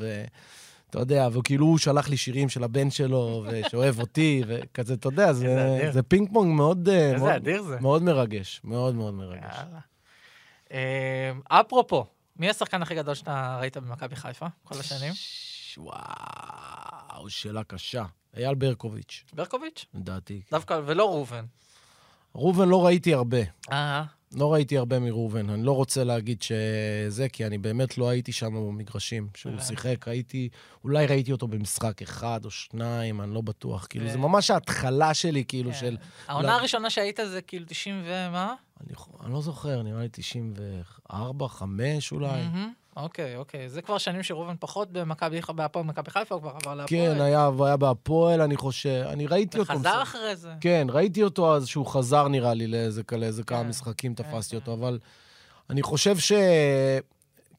[0.95, 5.33] ואתה יודע, וכאילו הוא שלח לי שירים של הבן שלו, ושאוהב אותי, וכזה, אתה יודע,
[5.33, 5.89] זה.
[5.91, 7.79] זה פינג פונג מאוד, אה, מאוד, אדיר זה.
[7.79, 9.55] מאוד מרגש, מאוד מאוד מרגש.
[10.71, 12.05] אה, אפרופו,
[12.35, 15.13] מי השחקן הכי גדול שאתה ראית במכבי חיפה כל השנים?
[15.77, 18.05] וואו, שאלה קשה.
[18.37, 19.85] אייל ברקוביץ', ברקוביץ'?
[19.93, 20.41] לדעתי.
[20.51, 21.45] דווקא, ולא ראובן.
[22.35, 23.37] ראובן לא ראיתי הרבה.
[23.71, 28.31] אה, לא ראיתי הרבה מראובן, אני לא רוצה להגיד שזה, כי אני באמת לא הייתי
[28.31, 29.27] שם במגרשים.
[29.45, 29.63] הבנתי.
[29.65, 30.49] שיחק, הייתי,
[30.83, 33.87] אולי ראיתי אותו במשחק אחד או שניים, אני לא בטוח.
[33.89, 35.77] כאילו, ו- זה ממש ההתחלה שלי, כאילו, כן.
[35.77, 35.97] של...
[36.27, 36.55] העונה.
[36.55, 38.53] הראשונה שהיית זה כאילו 90 ומה?
[38.81, 42.41] אני, אני לא זוכר, נראה לי 94, 5 אולי.
[42.95, 43.69] אוקיי, אוקיי.
[43.69, 46.87] זה כבר שנים שראובן פחות במכבי בהפועל מכבי חיפה, הוא כבר עבר להפועל.
[46.87, 49.03] כן, היה, היה בהפועל, אני חושב.
[49.07, 49.73] אני ראיתי אותו.
[49.73, 50.01] וחזר.
[50.03, 50.53] אחרי זה.
[50.61, 54.61] כן, ראיתי אותו אז שהוא חזר, נראה לי, לאיזה, לאיזה כמה כן, משחקים תפסתי כן.
[54.61, 54.99] אותו, אבל
[55.69, 56.31] אני חושב ש...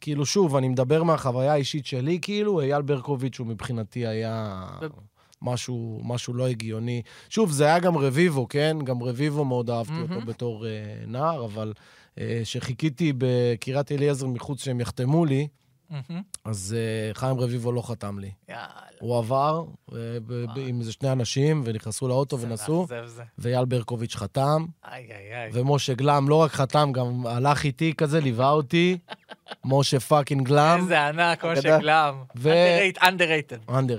[0.01, 4.66] כאילו, שוב, אני מדבר מהחוויה האישית שלי, כאילו, אייל ברקוביץ' הוא מבחינתי היה
[5.42, 7.03] משהו, משהו לא הגיוני.
[7.29, 8.77] שוב, זה היה גם רביבו, כן?
[8.85, 10.12] גם רביבו מאוד אהבתי מהמם.
[10.12, 10.70] אותו בתור אה,
[11.07, 11.72] נער, אבל
[12.44, 15.48] שחיכיתי בקריית אליעזר מחוץ שהם יחתמו לי.
[16.44, 18.31] אז אה, חיים רביבו לא חתם לי.
[18.48, 18.62] יאללה.
[19.00, 19.98] הוא עבר אה,
[20.57, 22.87] עם איזה שני אנשים, ונכנסו לאוטו ונסעו.
[23.38, 25.50] ואייל ברקוביץ' חתם, איי, איי, איי.
[25.52, 28.98] ומשה גלם לא רק חתם, גם הלך איתי כזה, ליווה אותי.
[29.64, 30.79] משה fucking גלם.
[30.83, 31.44] איזה ענק.
[31.44, 32.22] משה גלם.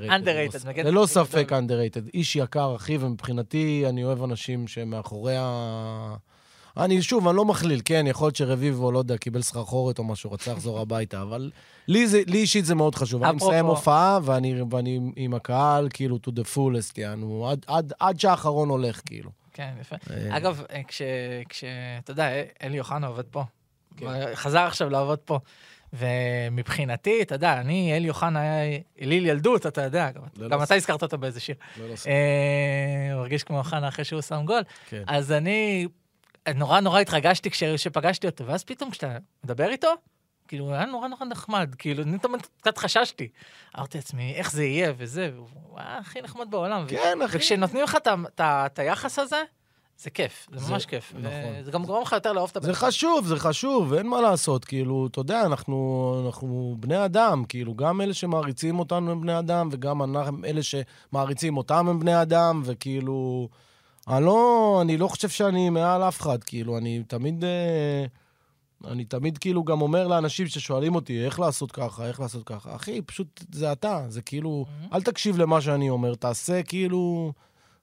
[0.10, 2.10] underrated, מגן ללא ספק underrated.
[2.14, 6.16] איש יקר, אחי, ומבחינתי, אני אוהב אנשים שמאחורי ה...
[6.78, 10.32] אני, שוב, אני לא מכליל, כן, יכול להיות שרביבו, לא יודע, קיבל סחרחורת או משהו,
[10.32, 11.52] רצה לחזור הביתה, אבל
[11.88, 13.24] לי, זה, לי אישית זה מאוד חשוב.
[13.24, 18.20] אני מסיים הופעה, ואני, ואני עם הקהל, כאילו, to the fullest, יענו, עד, עד, עד
[18.20, 19.30] שהאחרון הולך, כאילו.
[19.54, 19.96] כן, יפה.
[20.10, 21.02] אה, אגב, אה, כש...
[21.50, 21.64] כש...
[22.04, 22.30] אתה יודע,
[22.64, 23.44] אלי אוחנה עובד פה.
[23.98, 24.06] כן.
[24.36, 25.40] חזר עכשיו לעבוד פה.
[25.94, 30.64] ומבחינתי, אתה יודע, אני, אלי אוחנה היה אליל ילדות, אתה יודע, גם- ללא גם.
[30.64, 31.56] אתה הזכרת אותו באיזה שיר.
[31.80, 31.94] לא, לא.
[32.08, 34.62] אה, הוא הרגיש כמו אוחנה אחרי שהוא שם גול.
[34.90, 35.04] כן.
[35.08, 35.88] אז אני
[36.56, 39.88] נורא נורא התרגשתי כש- כשפגשתי אותו, ואז פתאום כשאתה מדבר איתו,
[40.48, 43.28] כאילו, הוא היה נורא נורא נחמד, כאילו, אני תמיד קצת חששתי.
[43.78, 46.86] אמרתי לעצמי, איך זה יהיה וזה, והוא היה הכי נחמד בעולם.
[46.88, 47.38] כן, אחי.
[47.38, 47.98] וכשנותנים לך
[48.40, 49.44] את היחס הזה,
[49.98, 51.14] זה כיף, זה ממש כיף.
[51.16, 51.64] נכון.
[51.64, 52.74] זה גם גורם לך יותר לאהוב את הבן זה.
[52.74, 54.66] חשוב, זה חשוב, אין מה לעשות.
[54.66, 59.70] כאילו, אתה יודע, אנחנו, אנחנו בני אדם, כאילו, גם אלה שמעריצים אותנו הם בני אדם,
[59.72, 63.50] וגם אנחנו, אלה שמעריצים אותם הם בני אדם, וכאילו...
[64.08, 67.44] אני לא, אני לא חושב שאני מעל אף אחד, כאילו, אני תמיד...
[67.44, 68.06] אה,
[68.86, 72.76] אני תמיד כאילו גם אומר לאנשים ששואלים אותי איך לעשות ככה, איך לעשות ככה.
[72.76, 77.34] אחי, פשוט זה אתה, זה כאילו, אל תקשיב למה שאני אומר, תעשה כאילו,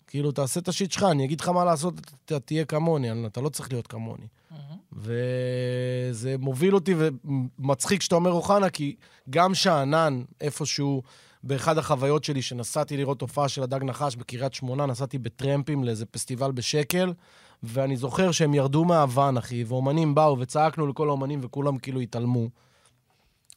[0.06, 3.48] כאילו, תעשה את השיט שלך, אני אגיד לך מה לעשות, אתה תהיה כמוני, אתה לא
[3.48, 4.26] צריך להיות כמוני.
[4.50, 4.76] מהמם.
[4.92, 8.96] וזה מוביל אותי ומצחיק שאתה אומר אוחנה, כי
[9.30, 11.02] גם שאנן, איפשהו,
[11.46, 16.52] באחד החוויות שלי, שנסעתי לראות הופעה של הדג נחש בקריית שמונה, נסעתי בטרמפים לאיזה פסטיבל
[16.52, 17.12] בשקל,
[17.62, 22.48] ואני זוכר שהם ירדו מהוואן, אחי, ואומנים באו וצעקנו לכל האומנים וכולם כאילו התעלמו.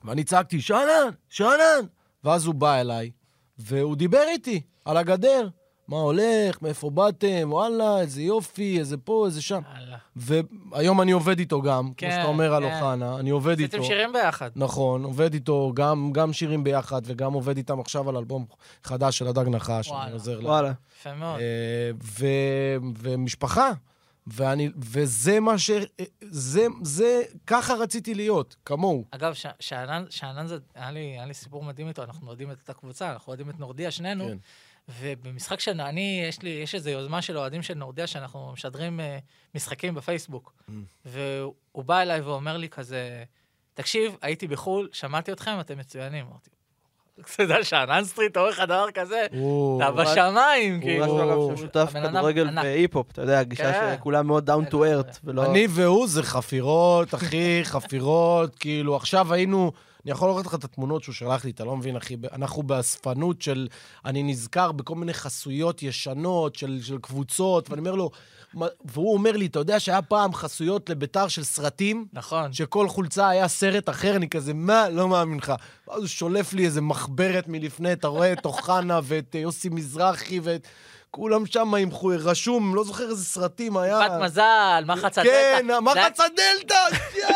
[0.03, 1.85] ואני צעקתי, שאנן, שאנן!
[2.23, 3.11] ואז הוא בא אליי,
[3.57, 5.47] והוא דיבר איתי על הגדר.
[5.87, 9.61] מה הולך, מאיפה באתם, וואלה, איזה יופי, איזה פה, איזה שם.
[9.75, 9.97] יאללה.
[10.15, 12.75] והיום אני עובד איתו גם, כן, כמו שאתה אומר על כן.
[12.75, 13.77] אוחנה, אני עובד איתו.
[13.77, 14.49] עשיתם שירים ביחד.
[14.55, 18.45] נכון, עובד איתו גם, גם שירים ביחד, וגם עובד איתם עכשיו על אלבום
[18.83, 20.03] חדש של הדג נחש, וואלה.
[20.05, 20.49] אני עוזר לה.
[20.49, 20.71] וואלה.
[20.99, 21.39] יפה מאוד.
[21.39, 23.71] אה, ו- ומשפחה.
[24.29, 25.71] ואני, וזה מה ש...
[26.21, 29.05] זה, זה, ככה רציתי להיות, כמוהו.
[29.11, 32.57] אגב, ש- שאנן, שאנן זה, היה לי, היה לי סיפור מדהים איתו, אנחנו אוהדים את
[32.61, 34.37] אותה קבוצה, אנחנו אוהדים את נורדיה שנינו, כן.
[35.01, 39.17] ובמשחק של, אני, יש לי, יש איזו יוזמה של אוהדים של נורדיה, שאנחנו משדרים אה,
[39.55, 40.53] משחקים בפייסבוק.
[40.69, 40.71] Mm.
[41.05, 41.53] והוא
[41.85, 43.23] בא אליי ואומר לי כזה,
[43.73, 46.25] תקשיב, הייתי בחו"ל, שמעתי אתכם, אתם מצוינים.
[46.29, 46.49] אמרתי,
[47.21, 49.25] אתה יודע שאנן סטריט עורך דבר כזה.
[49.77, 51.05] אתה בשמיים, כאילו.
[51.05, 52.49] הוא- שהוא שרוף הבן אדם כדורגל.
[52.55, 53.95] והיפ-הופ, אתה יודע, גישה כן.
[53.97, 55.45] שכולם מאוד down to earth, ולא...
[55.45, 59.71] אני והוא זה חפירות, אחי, חפירות, כאילו, עכשיו היינו...
[60.03, 62.15] אני יכול לראות לך את התמונות שהוא שלח לי, אתה לא מבין, אחי?
[62.31, 63.67] אנחנו באספנות של...
[64.05, 68.11] אני נזכר בכל מיני חסויות ישנות של, של קבוצות, ואני אומר לו...
[68.85, 72.05] והוא אומר לי, אתה יודע שהיה פעם חסויות לביתר של סרטים?
[72.13, 72.53] נכון.
[72.53, 74.89] שכל חולצה היה סרט אחר, אני כזה, מה?
[74.89, 75.53] לא מאמין לך.
[75.87, 80.39] ואז הוא שולף לי איזה מחברת מלפני, אתה רואה את אוחנה ואת אה, יוסי מזרחי
[80.39, 80.67] ואת
[81.11, 83.99] כולם שם עם חו- רשום, לא זוכר איזה סרטים היה.
[83.99, 85.57] טיפת מזל, מחץ הדלתא.
[85.61, 86.75] כן, מחץ הדלתא,
[87.17, 87.31] יואו,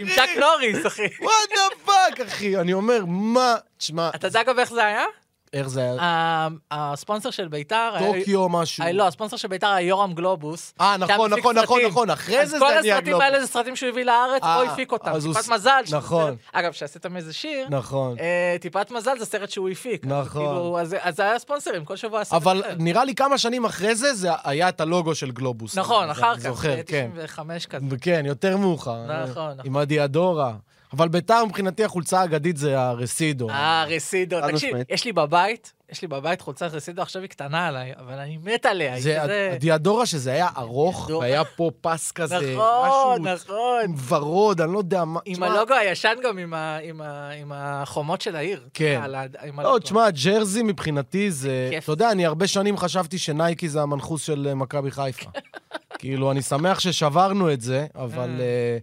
[0.00, 0.14] עם אחי.
[0.16, 1.06] צ'אק נוריס, אחי.
[1.20, 2.56] what the fuck, אחי.
[2.56, 5.04] אני אומר, מה, תשמע, אתה יודע גם איך זה היה?
[5.52, 6.02] איך זה היה?
[6.02, 7.90] ה- הספונסר של ביתר...
[7.98, 8.84] טוקיו משהו.
[8.84, 10.74] אה, לא, הספונסר של ביתר היה יורם גלובוס.
[10.80, 11.82] אה, נכון, נכון, נכון.
[11.86, 12.10] נכון.
[12.10, 13.24] אחרי זה כל זה נהיה הסרטים גלובוס.
[13.24, 15.10] האלה זה סרטים שהוא הביא לארץ, אה, או הפיק אותם.
[15.10, 15.80] הוא טיפת מזל.
[15.92, 16.36] נכון.
[16.52, 18.16] אגב, שעשיתם איזה שיר, נכון.
[18.20, 20.06] אה, טיפת מזל זה סרט שהוא הפיק.
[20.06, 20.46] נכון.
[20.46, 22.62] כאילו, אז זה היה ספונסרים, כל שבוע סרט אבל.
[22.78, 25.78] נראה לי כמה שנים אחרי זה, זה היה את הלוגו של גלובוס.
[25.78, 27.10] נכון, אחר כך, כן.
[27.14, 27.86] ב-95 כזה.
[28.00, 29.04] כן, יותר מאוחר.
[29.06, 29.54] נכון, נכון.
[29.64, 30.52] עם הדיאדורה.
[30.92, 33.50] אבל ביתר מבחינתי החולצה האגדית זה הרסידו.
[33.50, 34.36] אה, רסידו.
[34.42, 34.76] חד תקשיב.
[34.88, 38.66] יש לי בבית, יש לי בבית חולצת רסידו, עכשיו היא קטנה עליי, אבל אני מת
[38.66, 39.00] עליה.
[39.00, 41.10] זה כזה- הדיאדורה שזה היה ארוך.
[41.20, 43.94] והיה פה פס כזה, נכון, משהו נכון.
[44.08, 45.20] ורוד, אני לא יודע מה.
[45.24, 48.66] עם הלוגו הישן גם, עם ה- עם ה- עם החומות של העיר.
[48.74, 49.00] כן.
[49.04, 49.78] על ה- עם לא.
[49.82, 51.68] תשמע, ג'רזי מבחינתי זה...
[51.70, 51.84] כיף.
[51.84, 55.30] אתה יודע, אני הרבה שנים חשבתי שנייקי זה המנחוס של אה, מכבי חיפה.
[55.98, 58.78] כאילו, אני שמח ששברנו את זה, אבל אה.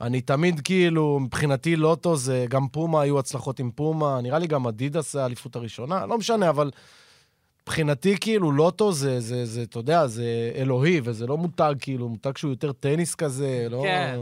[0.00, 2.46] אני תמיד כאילו, מבחינתי לוטו זה...
[2.48, 6.48] גם פומה, היו הצלחות עם פומה, נראה לי גם אדידס זה האליפות הראשונה, לא משנה,
[6.48, 6.70] אבל
[7.62, 12.36] מבחינתי כאילו לוטו זה, זה, זה, אתה יודע, זה אלוהי, וזה לא מותג כאילו, מותג
[12.36, 13.82] שהוא יותר טניס כזה, לא...
[13.82, 14.20] כן.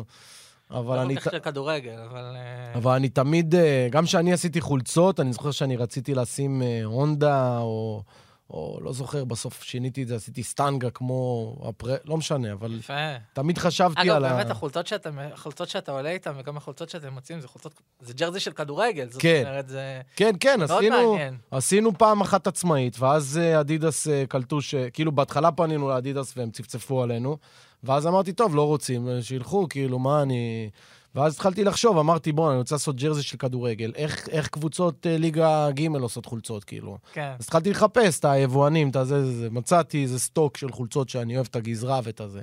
[0.70, 1.16] אבל לא אני...
[1.16, 2.36] כל כך כדורגל, אבל...
[2.36, 6.84] אה, אבל אני תמיד, אה, גם כשאני עשיתי חולצות, אני זוכר שאני רציתי לשים אה,
[6.84, 8.02] הונדה, או,
[8.50, 11.96] או לא זוכר, בסוף שיניתי את זה, עשיתי סטנגה כמו הפר...
[12.04, 12.92] לא משנה, אבל יפה.
[13.32, 14.32] תמיד חשבתי אגב, על ה...
[14.32, 17.80] באמת, החולצות שאתה, החולצות שאתה עולה איתן, וגם החולצות שאתם מוצאים, זה חולצות...
[18.00, 19.08] זה ג'רזי של כדורגל.
[19.10, 19.42] זאת כן.
[19.46, 21.36] אומרת, זה כן, כן, מאוד עשינו, מעניין.
[21.50, 24.74] עשינו פעם אחת עצמאית, ואז אה, אדידס אה, קלטו ש...
[24.74, 27.36] כאילו, בהתחלה פנינו לאדידס והם צפצפו עלינו,
[27.84, 30.70] ואז אמרתי, טוב, לא רוצים, אה, שילכו, כאילו, מה אני...
[31.16, 33.92] ואז התחלתי לחשוב, אמרתי, בוא, אני רוצה לעשות ג'רזי של כדורגל.
[33.96, 36.98] איך, איך קבוצות אה, ליגה ג' עושות חולצות, כאילו?
[37.12, 37.32] כן.
[37.38, 39.50] אז התחלתי לחפש את היבואנים, את הזה, זה, זה.
[39.50, 42.40] מצאתי איזה סטוק של חולצות שאני אוהב את הגזרה ואת הזה.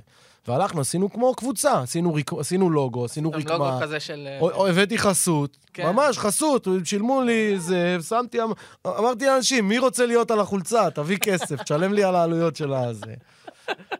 [0.48, 2.32] והלכנו, עשינו כמו קבוצה, עשינו, ריק...
[2.32, 3.56] עשינו לוגו, עשינו גם רקמה.
[3.58, 4.28] לוגו כזה של...
[4.30, 5.86] אה, או, או הבאתי חסות, כן.
[5.86, 8.52] ממש חסות, שילמו לי זה, שמתי, אמ-
[8.86, 10.90] אמרתי לאנשים, מי רוצה להיות על החולצה?
[10.90, 13.14] תביא כסף, תשלם לי על העלויות של הזה.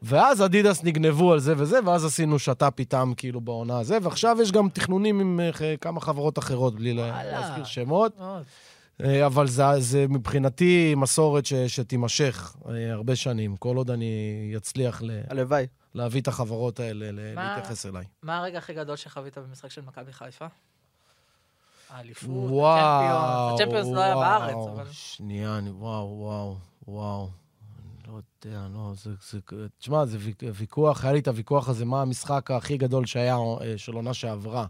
[0.03, 4.53] ואז אדידס נגנבו על זה וזה, ואז עשינו שת"פ איתם כאילו בעונה הזה, ועכשיו יש
[4.53, 6.93] גם תכנונים עם אה, כמה חברות אחרות, בלי.
[6.95, 8.19] להזכיר שמות.
[9.05, 14.07] אה, אבל זה, זה מבחינתי מסורת ש, שתימשך אה, הרבה שנים, כל עוד אני
[14.57, 15.67] אצליח ל, הלוואי.
[15.95, 18.05] להביא את החברות האלה ל- מה- להתייחס אליי.
[18.23, 20.47] מה הרגע הכי גדול שחווית במשחק של מכבי חיפה?
[21.91, 23.61] האליפות, הצ'מפיונס.
[23.61, 24.85] הצ'מפיונס לא היה בארץ, אבל...
[24.91, 26.57] שנייה, אני, וואו, וואו,
[26.89, 27.29] וואו.
[28.07, 29.39] לא יודע, לא, זה, זה,
[29.79, 33.79] תשמע, זה ויכ- ויכוח, היה לי את הוויכוח הזה, מה המשחק הכי גדול שהיה, אה,
[33.79, 34.67] של עונה שעברה.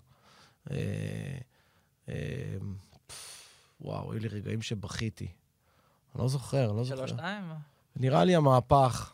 [0.71, 0.77] אה,
[2.09, 2.15] אה,
[3.81, 5.25] וואו, היו לי רגעים שבכיתי.
[6.15, 6.97] אני לא זוכר, לא זוכר.
[6.97, 7.45] שלוש, שתיים?
[7.97, 9.14] נראה לי המהפך.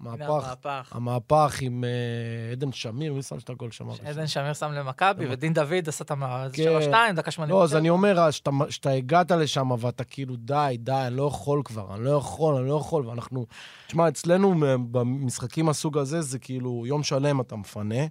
[0.00, 0.92] מהפך.
[0.96, 1.58] המהפך.
[1.62, 3.88] עם אה, עדן שמיר, מי שם את הגול שם?
[4.04, 6.24] עדן שמיר שם למכבי, ודין דוד עשה את המ...
[6.52, 6.62] כן.
[6.62, 7.54] שלוש, שתיים, דקה שמונים.
[7.54, 11.62] לא, אז אני אומר, שאתה- שאתה הגעת לשם ואתה כאילו, די, די, אני לא יכול
[11.64, 13.46] כבר, אני לא יכול, אני לא יכול, ואנחנו...
[13.86, 14.54] תשמע, אצלנו
[14.90, 18.04] במשחקים מהסוג הזה, זה כאילו יום שלם אתה מפנה,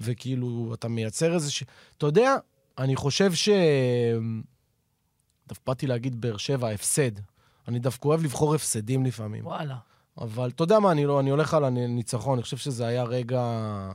[0.00, 1.50] וכאילו, אתה מייצר איזה.
[1.98, 2.34] אתה יודע,
[2.78, 3.48] אני חושב ש...
[5.48, 7.10] דווקא באתי להגיד באר שבע, הפסד.
[7.68, 9.46] אני דווקא אוהב לבחור הפסדים לפעמים.
[9.46, 9.76] וואלה.
[10.20, 13.42] אבל אתה יודע מה, אני, לא, אני הולך על הניצחון, אני חושב שזה היה רגע...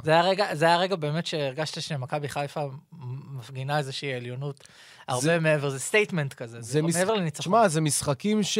[0.04, 2.62] זה היה רגע, זה היה רגע באמת שהרגשת שמכבי חיפה
[3.32, 4.68] מפגינה איזושהי עליונות
[5.08, 7.42] הרבה מעבר, זה statement כזה, זה, זה מש- מעבר לניצחון.
[7.42, 8.60] תשמע, זה משחקים ש...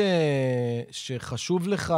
[0.92, 1.94] שחשוב לך...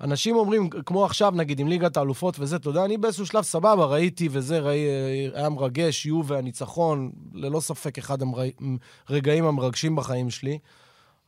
[0.00, 3.84] אנשים אומרים, כמו עכשיו, נגיד, עם ליגת האלופות וזה, אתה יודע, אני באיזשהו שלב סבבה,
[3.84, 4.78] ראיתי וזה, ראי,
[5.34, 8.18] היה מרגש, יו והניצחון, ללא ספק אחד
[9.08, 10.58] הרגעים המרגשים בחיים שלי.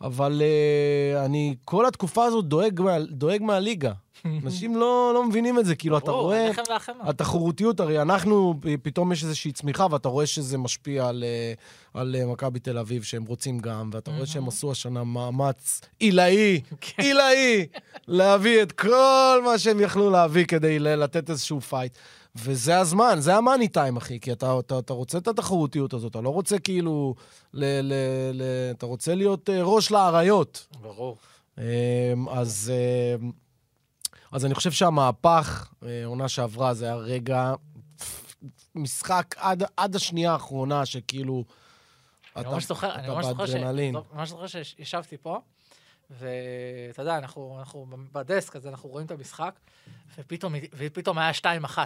[0.00, 3.92] אבל אה, אני כל התקופה הזאת דואג, מה, דואג מהליגה.
[4.44, 6.50] אנשים לא, לא מבינים את זה, כאילו, אתה רואה...
[7.00, 11.52] התחרותיות, הרי אנחנו, פ- פתאום יש איזושהי צמיחה, ואתה רואה שזה משפיע על, אה,
[12.00, 16.60] על אה, מכבי תל אביב, שהם רוצים גם, ואתה רואה שהם עשו השנה מאמץ עילאי,
[16.80, 17.02] כן.
[17.02, 17.66] עילאי,
[18.08, 21.92] להביא את כל מה שהם יכלו להביא כדי לתת איזשהו fight.
[22.36, 26.10] וזה הזמן, זה ה money time, אחי, כי אתה, אתה, אתה רוצה את התחרותיות הזאת,
[26.10, 27.14] אתה לא רוצה כאילו,
[27.54, 27.92] ל, ל,
[28.34, 30.66] ל, אתה רוצה להיות אה, ראש לאריות.
[30.80, 31.16] ברור.
[31.58, 31.64] אמ,
[32.28, 32.72] אז,
[33.20, 33.30] אמ,
[34.32, 37.54] אז אני חושב שהמהפך, אה, עונה שעברה, זה היה רגע,
[38.74, 41.44] משחק עד, עד השנייה האחרונה, שכאילו...
[42.36, 42.50] אני אתה-
[42.94, 43.96] אני ממש זוכר ש- באדרנלין.
[44.14, 45.38] ממש זוכר שישבתי פה,
[46.10, 49.54] ואתה יודע, אנחנו, אנחנו בדסק, אז אנחנו רואים את המשחק,
[50.18, 51.78] ופתאום, ופתאום היה 2-1.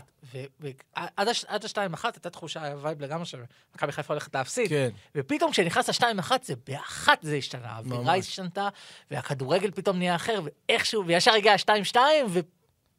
[0.61, 4.69] ועד ה-2-1 הייתה תחושה, היה vibe לגמרי שמכבי חיפה הולכת להפסיד.
[4.69, 4.91] כן.
[5.15, 7.69] ופתאום כשנכנס ה-2-1, זה באחת זה השתנה.
[7.69, 8.69] האווירה השתנתה,
[9.11, 11.99] והכדורגל פתאום נהיה אחר, ואיכשהו, וישר הגיע ה-2-2,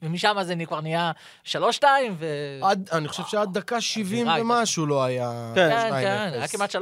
[0.04, 1.12] ומשם זה כבר נהיה
[1.45, 1.54] 3-2,
[2.18, 2.26] ו...
[2.62, 5.74] עד, אני חושב שעד דקה 70 ומשהו לא היה כן, 2-0.
[5.74, 6.78] כן, כן, היה כמעט 3-0,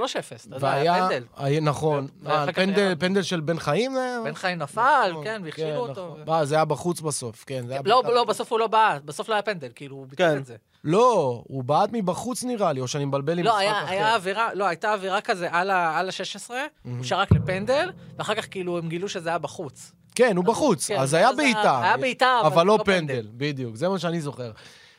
[0.48, 1.24] אתה יודע, היה פנדל.
[1.38, 2.08] היה, נכון.
[2.28, 3.96] אה, פנדל, פנדל של בן חיים?
[4.24, 6.18] בן חיים נפל, כן, והכשילו אותו.
[6.22, 6.46] נכון.
[6.46, 7.66] זה היה בחוץ בסוף, כן.
[7.86, 10.56] לא, לא, בסוף הוא לא בעט, בסוף לא היה פנדל, כאילו, הוא ביטל את זה.
[10.84, 13.86] לא, הוא בעט מבחוץ נראה לי, או שאני מבלבל עם משחק אחר.
[13.86, 16.52] לא, היה עבירה, לא, הייתה עבירה כזה על ה-16,
[16.84, 19.92] הוא שרק לפנדל, ואחר כך כאילו הם גילו שזה היה בחוץ.
[20.16, 21.82] כן, הוא בחוץ, כן, אז היה בעיטה.
[21.84, 23.22] היה בעיטה, אבל, אבל לא פנדל.
[23.22, 23.28] פנדל.
[23.38, 24.52] בדיוק, זה מה שאני זוכר.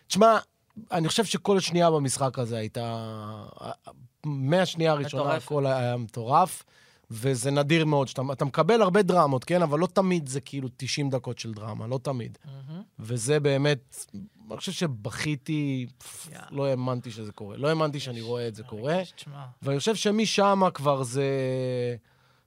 [0.07, 0.39] תשמע,
[0.93, 3.05] אני חושב שכל שנייה במשחק הזה הייתה...
[4.27, 6.65] מהשנייה הראשונה הכל היה מטורף,
[7.11, 9.63] וזה נדיר מאוד שאתה מקבל הרבה דרמות, כן?
[9.63, 12.39] אבל לא תמיד זה כאילו 90 דקות של דרמה, לא תמיד.
[12.45, 12.73] Mm-hmm.
[12.99, 14.07] וזה באמת,
[14.51, 15.87] אני חושב שבכיתי,
[16.31, 16.37] yeah.
[16.51, 17.57] לא האמנתי שזה קורה.
[17.57, 19.03] לא האמנתי שאני רואה את זה קורה.
[19.63, 21.27] ואני חושב שמשם כבר זה...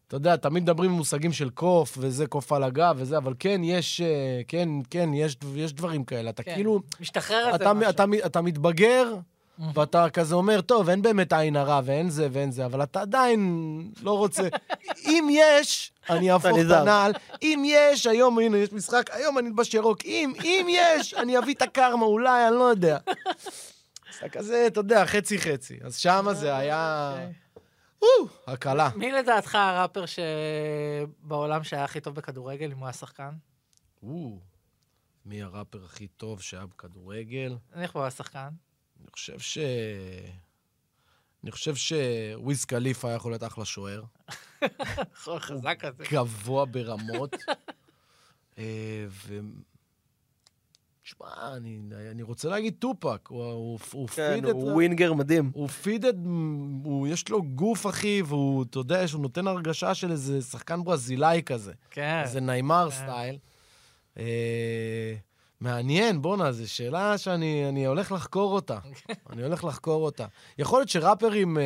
[0.07, 4.01] אתה יודע, תמיד מדברים במושגים של קוף, וזה קוף על הגב וזה, אבל כן, יש,
[4.01, 6.29] אה, כן, כן, יש, יש דברים כאלה.
[6.29, 6.55] אתה כן.
[6.55, 6.81] כאילו...
[6.99, 7.89] משתחרר את זה משהו.
[7.89, 9.15] אתה, אתה מתבגר,
[9.73, 13.81] ואתה כזה אומר, טוב, אין באמת עין הרע, ואין זה ואין זה, אבל אתה עדיין
[14.03, 14.43] לא רוצה...
[15.09, 17.13] אם יש, אני אהפוך את הנעל.
[17.41, 20.05] אם יש, היום, הנה, יש משחק, היום אני אלבש ירוק.
[20.05, 22.97] אם, אם יש, אני אביא את הקרמה, אולי, אני לא יודע.
[23.05, 25.77] אז אתה כזה, אתה יודע, חצי-חצי.
[25.83, 27.11] אז שמה זה היה...
[27.13, 27.44] אוקיי.
[28.47, 28.89] הקלה.
[28.95, 33.31] מי לדעתך הראפר שבעולם שהיה הכי טוב בכדורגל, אם הוא היה שחקן?
[35.25, 37.57] מי הראפר הכי טוב שהיה בכדורגל?
[37.75, 38.49] איך הוא היה שחקן?
[39.01, 39.57] אני חושב ש...
[41.43, 44.03] אני חושב שוויז קליף היה יכול להיות אחלה שוער.
[45.15, 46.03] חזק כזה.
[46.11, 47.35] גבוה ברמות.
[48.57, 49.05] אה,
[51.05, 51.79] תשמע, אני,
[52.11, 54.55] אני רוצה להגיד טופק, הוא, הוא, הוא כן, פיד הוא את...
[54.55, 55.51] הוא ווינגר מדהים.
[55.53, 56.15] הוא פיד את...
[56.83, 61.41] הוא, יש לו גוף, אחי, והוא, אתה יודע, שהוא נותן הרגשה של איזה שחקן ברזילאי
[61.45, 61.73] כזה.
[61.91, 62.21] כן.
[62.23, 62.95] איזה ניימר כן.
[62.95, 63.37] סטייל.
[64.17, 65.15] אה,
[65.59, 68.77] מעניין, בואנה, זו שאלה שאני הולך לחקור אותה.
[69.29, 70.25] אני הולך לחקור אותה.
[70.57, 71.57] יכול להיות שראפרים...
[71.57, 71.63] אה,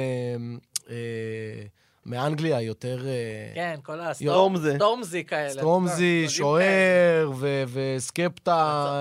[0.90, 1.66] אה,
[2.06, 3.06] מאנגליה יותר...
[3.08, 4.76] אה, כן, כל הסטורמזי.
[4.76, 5.50] סטורמזי כאלה.
[5.50, 7.32] סטורמזי, שוער
[7.74, 8.92] וסקפטה.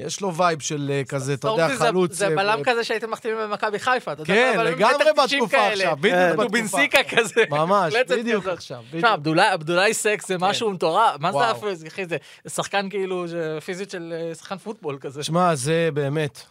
[0.00, 2.12] אה, יש לו וייב של אה, כזה, אתה יודע, חלוץ.
[2.12, 4.12] זה בלם כזה שהייתם מחתימים במכבי חיפה.
[4.24, 6.30] כן, לגמרי בתקופה עכשיו, בדיוק כן.
[6.30, 6.44] בתקופה.
[6.44, 7.44] דובינסיקה כזה.
[7.50, 8.82] ממש, בדיוק עכשיו.
[8.92, 9.14] תשמע,
[9.52, 10.44] עבדולאי סקס זה כן.
[10.44, 11.20] משהו מטורף.
[11.20, 12.06] מה זה אחי?
[12.06, 12.16] זה
[12.48, 13.24] שחקן כאילו,
[13.64, 15.22] פיזית של שחקן פוטבול כזה.
[15.22, 16.44] שמע, זה באמת.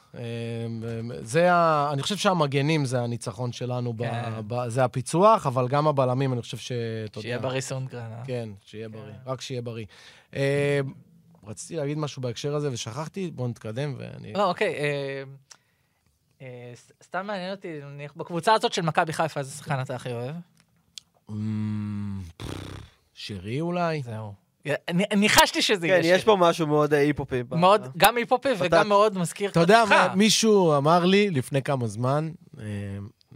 [1.22, 1.90] זה ה...
[1.94, 4.32] אני חושב שהמגנים זה הניצחון שלנו, כן.
[4.68, 6.72] זה הפיצוח, אבל גם הבלמים, אני חושב ש...
[7.20, 8.26] שיהיה בריא סונדגרן, אה?
[8.26, 9.86] כן, שיהיה בריא, רק שיהיה בריא.
[11.48, 14.34] רציתי להגיד משהו בהקשר הזה ושכחתי, בואו נתקדם ואני...
[14.34, 14.76] לא, אוקיי.
[14.76, 15.24] אה,
[16.42, 16.74] אה,
[17.04, 17.80] סתם מעניין אותי,
[18.16, 20.36] בקבוצה הזאת של מכבי חיפה, איזה שחקן אתה הכי אוהב?
[21.30, 22.22] אמ,
[23.14, 24.02] שרי אולי?
[24.04, 24.34] זהו.
[25.16, 26.12] ניחשתי שזה יהיה שרי.
[26.12, 27.44] כן, יש פה משהו מאוד היפופי.
[27.52, 29.84] מאוד, גם היפופי וגם מאוד מזכיר אתה יודע,
[30.16, 32.66] מישהו אמר לי לפני כמה זמן, אה,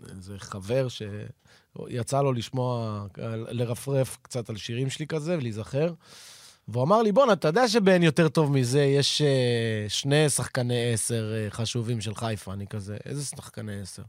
[0.10, 3.02] איזה חבר שיצא לו לשמוע,
[3.50, 5.94] לרפרף קצת על שירים שלי כזה ולהיזכר.
[6.72, 11.34] והוא אמר לי, בואנה, אתה יודע שבאין יותר טוב מזה, יש uh, שני שחקני עשר
[11.50, 12.54] uh, חשובים של חיפה.
[12.54, 14.04] אני כזה, איזה שחקני עשר?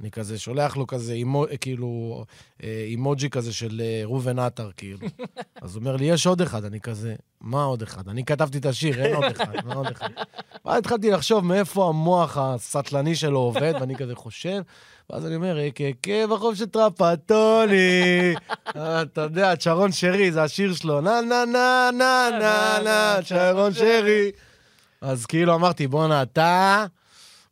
[0.00, 2.24] אני כזה שולח לו כזה, אימו, כאילו,
[2.62, 4.98] אה, אימוג'י כזה של uh, ראובן עטר, כאילו.
[5.62, 6.64] אז הוא אומר לי, יש עוד אחד.
[6.64, 8.08] אני כזה, מה עוד אחד?
[8.08, 10.08] אני כתבתי את השיר, אין עוד אחד, מה עוד אחד?
[10.64, 14.62] ואז התחלתי לחשוב מאיפה המוח הסטלני שלו עובד, ואני כזה חושב,
[15.10, 18.34] ואז אני אומר, ככאב החוב של טרפטוני.
[18.68, 24.30] אתה יודע, שרון שרי, זה השיר שלו, נה נה נה נה נה נה, שרון שרי.
[25.00, 26.86] אז כאילו אמרתי, בואנה, אתה,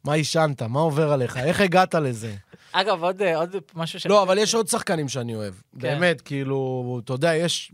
[0.04, 0.62] מה עישנת?
[0.62, 1.36] מה עובר עליך?
[1.36, 2.34] איך הגעת לזה?
[2.72, 4.06] אגב, עוד, עוד משהו ש...
[4.06, 5.54] לא, אבל יש עוד שחקנים שאני אוהב.
[5.54, 5.78] כן.
[5.80, 7.72] באמת, כאילו, אתה יודע, יש...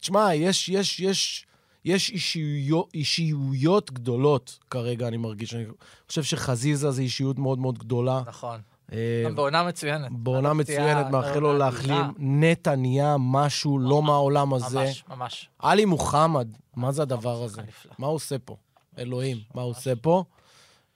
[0.00, 1.46] תשמע, יש, יש, יש,
[1.84, 5.54] יש אישיויות, אישיויות גדולות כרגע, אני מרגיש.
[5.54, 5.64] אני
[6.08, 8.22] חושב שחזיזה זה אישיות מאוד מאוד גדולה.
[8.26, 8.60] נכון.
[8.92, 10.10] אה, בעונה מצוינת.
[10.12, 12.04] בעונה מצוינת, מאחל לו להחלים.
[12.18, 14.78] נטע נהיה משהו לא מהעולם הזה.
[14.78, 15.48] ממש, ממש.
[15.58, 17.62] עלי מוחמד, מה זה הדבר הזה?
[17.98, 18.56] מה הוא עושה פה?
[18.98, 20.24] אלוהים, מה הוא עושה פה?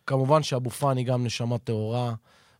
[0.08, 2.14] כמובן שאבו פאני גם נשמה טהורה.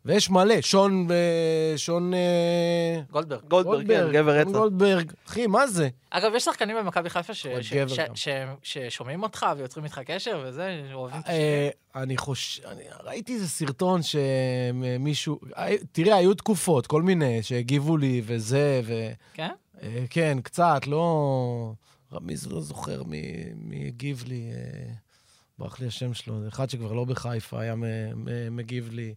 [0.05, 1.11] ויש מלא, שון...
[1.11, 2.15] אה, שון...
[2.15, 3.49] אה, גולדברג.
[3.49, 4.51] גולדברג, כן, גבר רצח.
[4.51, 5.13] גולדברג.
[5.29, 5.89] אחי, מה זה?
[6.11, 7.33] אגב, יש שחקנים במכבי חיפה
[8.63, 11.37] ששומעים אותך ויוצרים איתך קשר וזה, אוהבים את השיר.
[11.37, 11.69] אה,
[12.03, 12.63] אני חושב...
[13.05, 15.41] ראיתי איזה סרטון שמישהו...
[15.93, 19.11] תראה, היו תקופות, כל מיני, שהגיבו לי וזה, ו...
[19.35, 19.51] כן?
[20.11, 21.73] כן, קצת, לא...
[22.13, 23.23] רמיז לא זוכר מי
[23.55, 24.93] מי הגיב לי, אה,
[25.59, 27.75] ברח לי השם שלו, זה אחד שכבר לא בחיפה, היה
[28.51, 29.15] מגיב לי.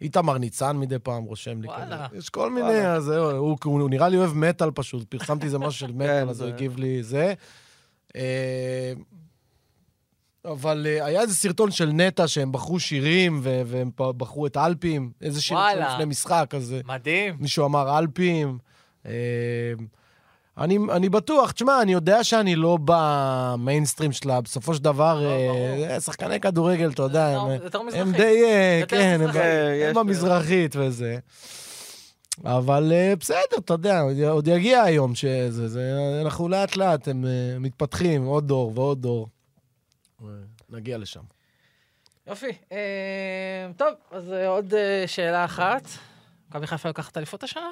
[0.00, 2.08] איתמר ניצן מדי פעם רושם לי וואלה.
[2.08, 2.18] כזה.
[2.18, 2.86] יש כל מיני.
[2.86, 6.40] אז זהו, הוא, הוא נראה לי אוהב מטאל פשוט, פרסמתי איזה משהו של מטאל, אז
[6.40, 7.34] הוא הגיב לי זה.
[8.16, 8.92] אה,
[10.44, 15.42] אבל אה, היה איזה סרטון של נטע שהם בחרו שירים, והם בחרו את אלפים, איזה
[15.42, 15.84] שיר וואלה.
[15.84, 17.36] עכשיו לפני משחק, אז אה, מדהים.
[17.40, 18.58] מישהו אמר אלפים.
[20.60, 25.28] אה, אני, אני בטוח, תשמע, אני יודע שאני לא במיינסטרים שלה, בסופו של דבר, לא,
[25.28, 25.90] אה.
[25.94, 27.30] אה, שחקני כדורגל, אתה יודע,
[27.64, 28.12] יותר- הם, הם.
[28.12, 29.36] די, אה, כן, הם.
[29.36, 31.18] אה, הם במזרחית וזה.
[32.44, 34.00] אבל אה, בסדר, אתה יודע,
[34.30, 35.92] עוד- יגיע היום שזה, זה,
[36.22, 39.28] אנחנו לאט לאט, הם אה, מתפתחים, עוד דור ועוד דור.
[40.22, 40.26] אה,
[40.70, 41.20] נגיע לשם.
[42.26, 42.46] יופי.
[42.72, 42.78] אה,
[43.76, 45.82] טוב, אז אה, עוד אה, שאלה אחת.
[46.50, 47.70] מכבי חיפה לקחת אליפות השנה?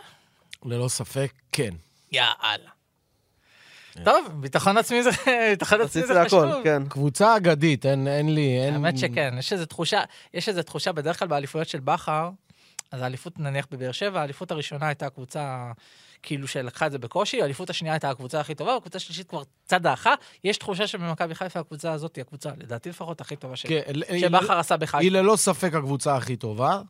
[0.64, 1.74] ללא ספק, כן.
[2.12, 2.70] יאללה.
[4.05, 5.11] טוב, ביטחון עצמי זה
[5.51, 6.44] ביטחון עצמי זה חשוב.
[6.64, 6.82] כן.
[6.88, 8.74] קבוצה אגדית, אין, אין לי, אין...
[8.74, 10.01] האמת שכן, יש איזו תחושה,
[10.34, 12.30] יש איזו תחושה בדרך כלל באליפויות של בכר,
[12.92, 15.72] אז האליפות נניח בבאר שבע, האליפות הראשונה הייתה הקבוצה
[16.22, 19.86] כאילו שלקחה את זה בקושי, האליפות השנייה הייתה הקבוצה הכי טובה, הקבוצה השלישית כבר צד
[19.86, 23.80] האחה, יש תחושה שבמכבי חיפה הקבוצה הזאת היא הקבוצה, לדעתי לפחות, הכי טובה ש- כן,
[24.20, 24.99] שבכר עשה בחיפה.
[24.99, 26.80] היא ללא ספק הקבוצה הכי טובה.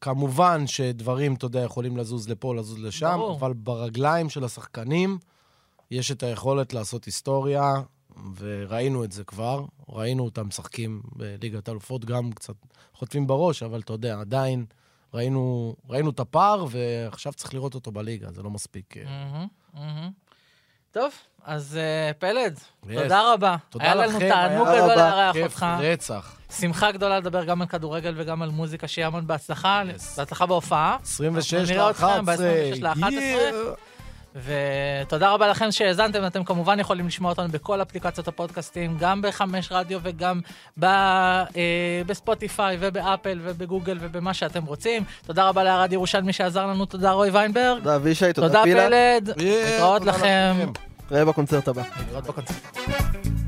[0.00, 3.38] כמובן שדברים, אתה יודע, יכולים לזוז לפה, לזוז לשם, ברור.
[3.38, 5.18] אבל ברגליים של השחקנים
[5.94, 7.72] יש את היכולת לעשות היסטוריה,
[8.36, 9.64] וראינו את זה כבר.
[9.88, 12.54] ראינו אותם משחקים בליגת האלופות, גם קצת
[12.94, 14.64] חוטפים בראש, אבל אתה יודע, עדיין
[15.14, 18.96] ראינו, ראינו את הפער, ועכשיו צריך לראות אותו בליגה, זה לא מספיק.
[18.96, 20.10] אה, מהמם, מהמם.
[20.92, 21.12] טוב,
[21.44, 22.88] אז אה, פלד, Yes.
[23.02, 23.56] תודה רבה.
[23.70, 24.96] תודה היה לנו לכם, תענוג היה גדול רבה.
[24.96, 25.66] לארח כיף, אותך.
[25.80, 26.36] רצח.
[26.58, 29.82] שמחה גדולה לדבר גם על כדורגל וגם על מוזיקה, שיהיה המון בהצלחה.
[29.82, 30.02] Yes.
[30.16, 30.96] בהצלחה בהופעה.
[31.02, 32.24] 26 אנחנו נראה אתכם ל-11.
[32.24, 33.93] ב-26 ל-11.
[34.34, 39.98] ותודה רבה לכם שהאזנתם, אתם כמובן יכולים לשמוע אותנו בכל אפליקציות הפודקאסטים, גם בחמש רדיו
[40.02, 40.40] וגם
[40.78, 45.04] ב, אה, בספוטיפיי ובאפל ובגוגל ובמה שאתם רוצים.
[45.26, 47.78] תודה רבה לערד ירושלמי שעזר לנו, תודה רועי ויינברג.
[47.78, 48.86] תודה אבישי, תודה תודה פילה.
[48.86, 49.28] פלד.
[49.28, 50.54] Yeah, להתראות תודה לכם.
[51.10, 51.82] ראה בקונצרט הבא.
[51.98, 53.43] להתראות בקונצרט.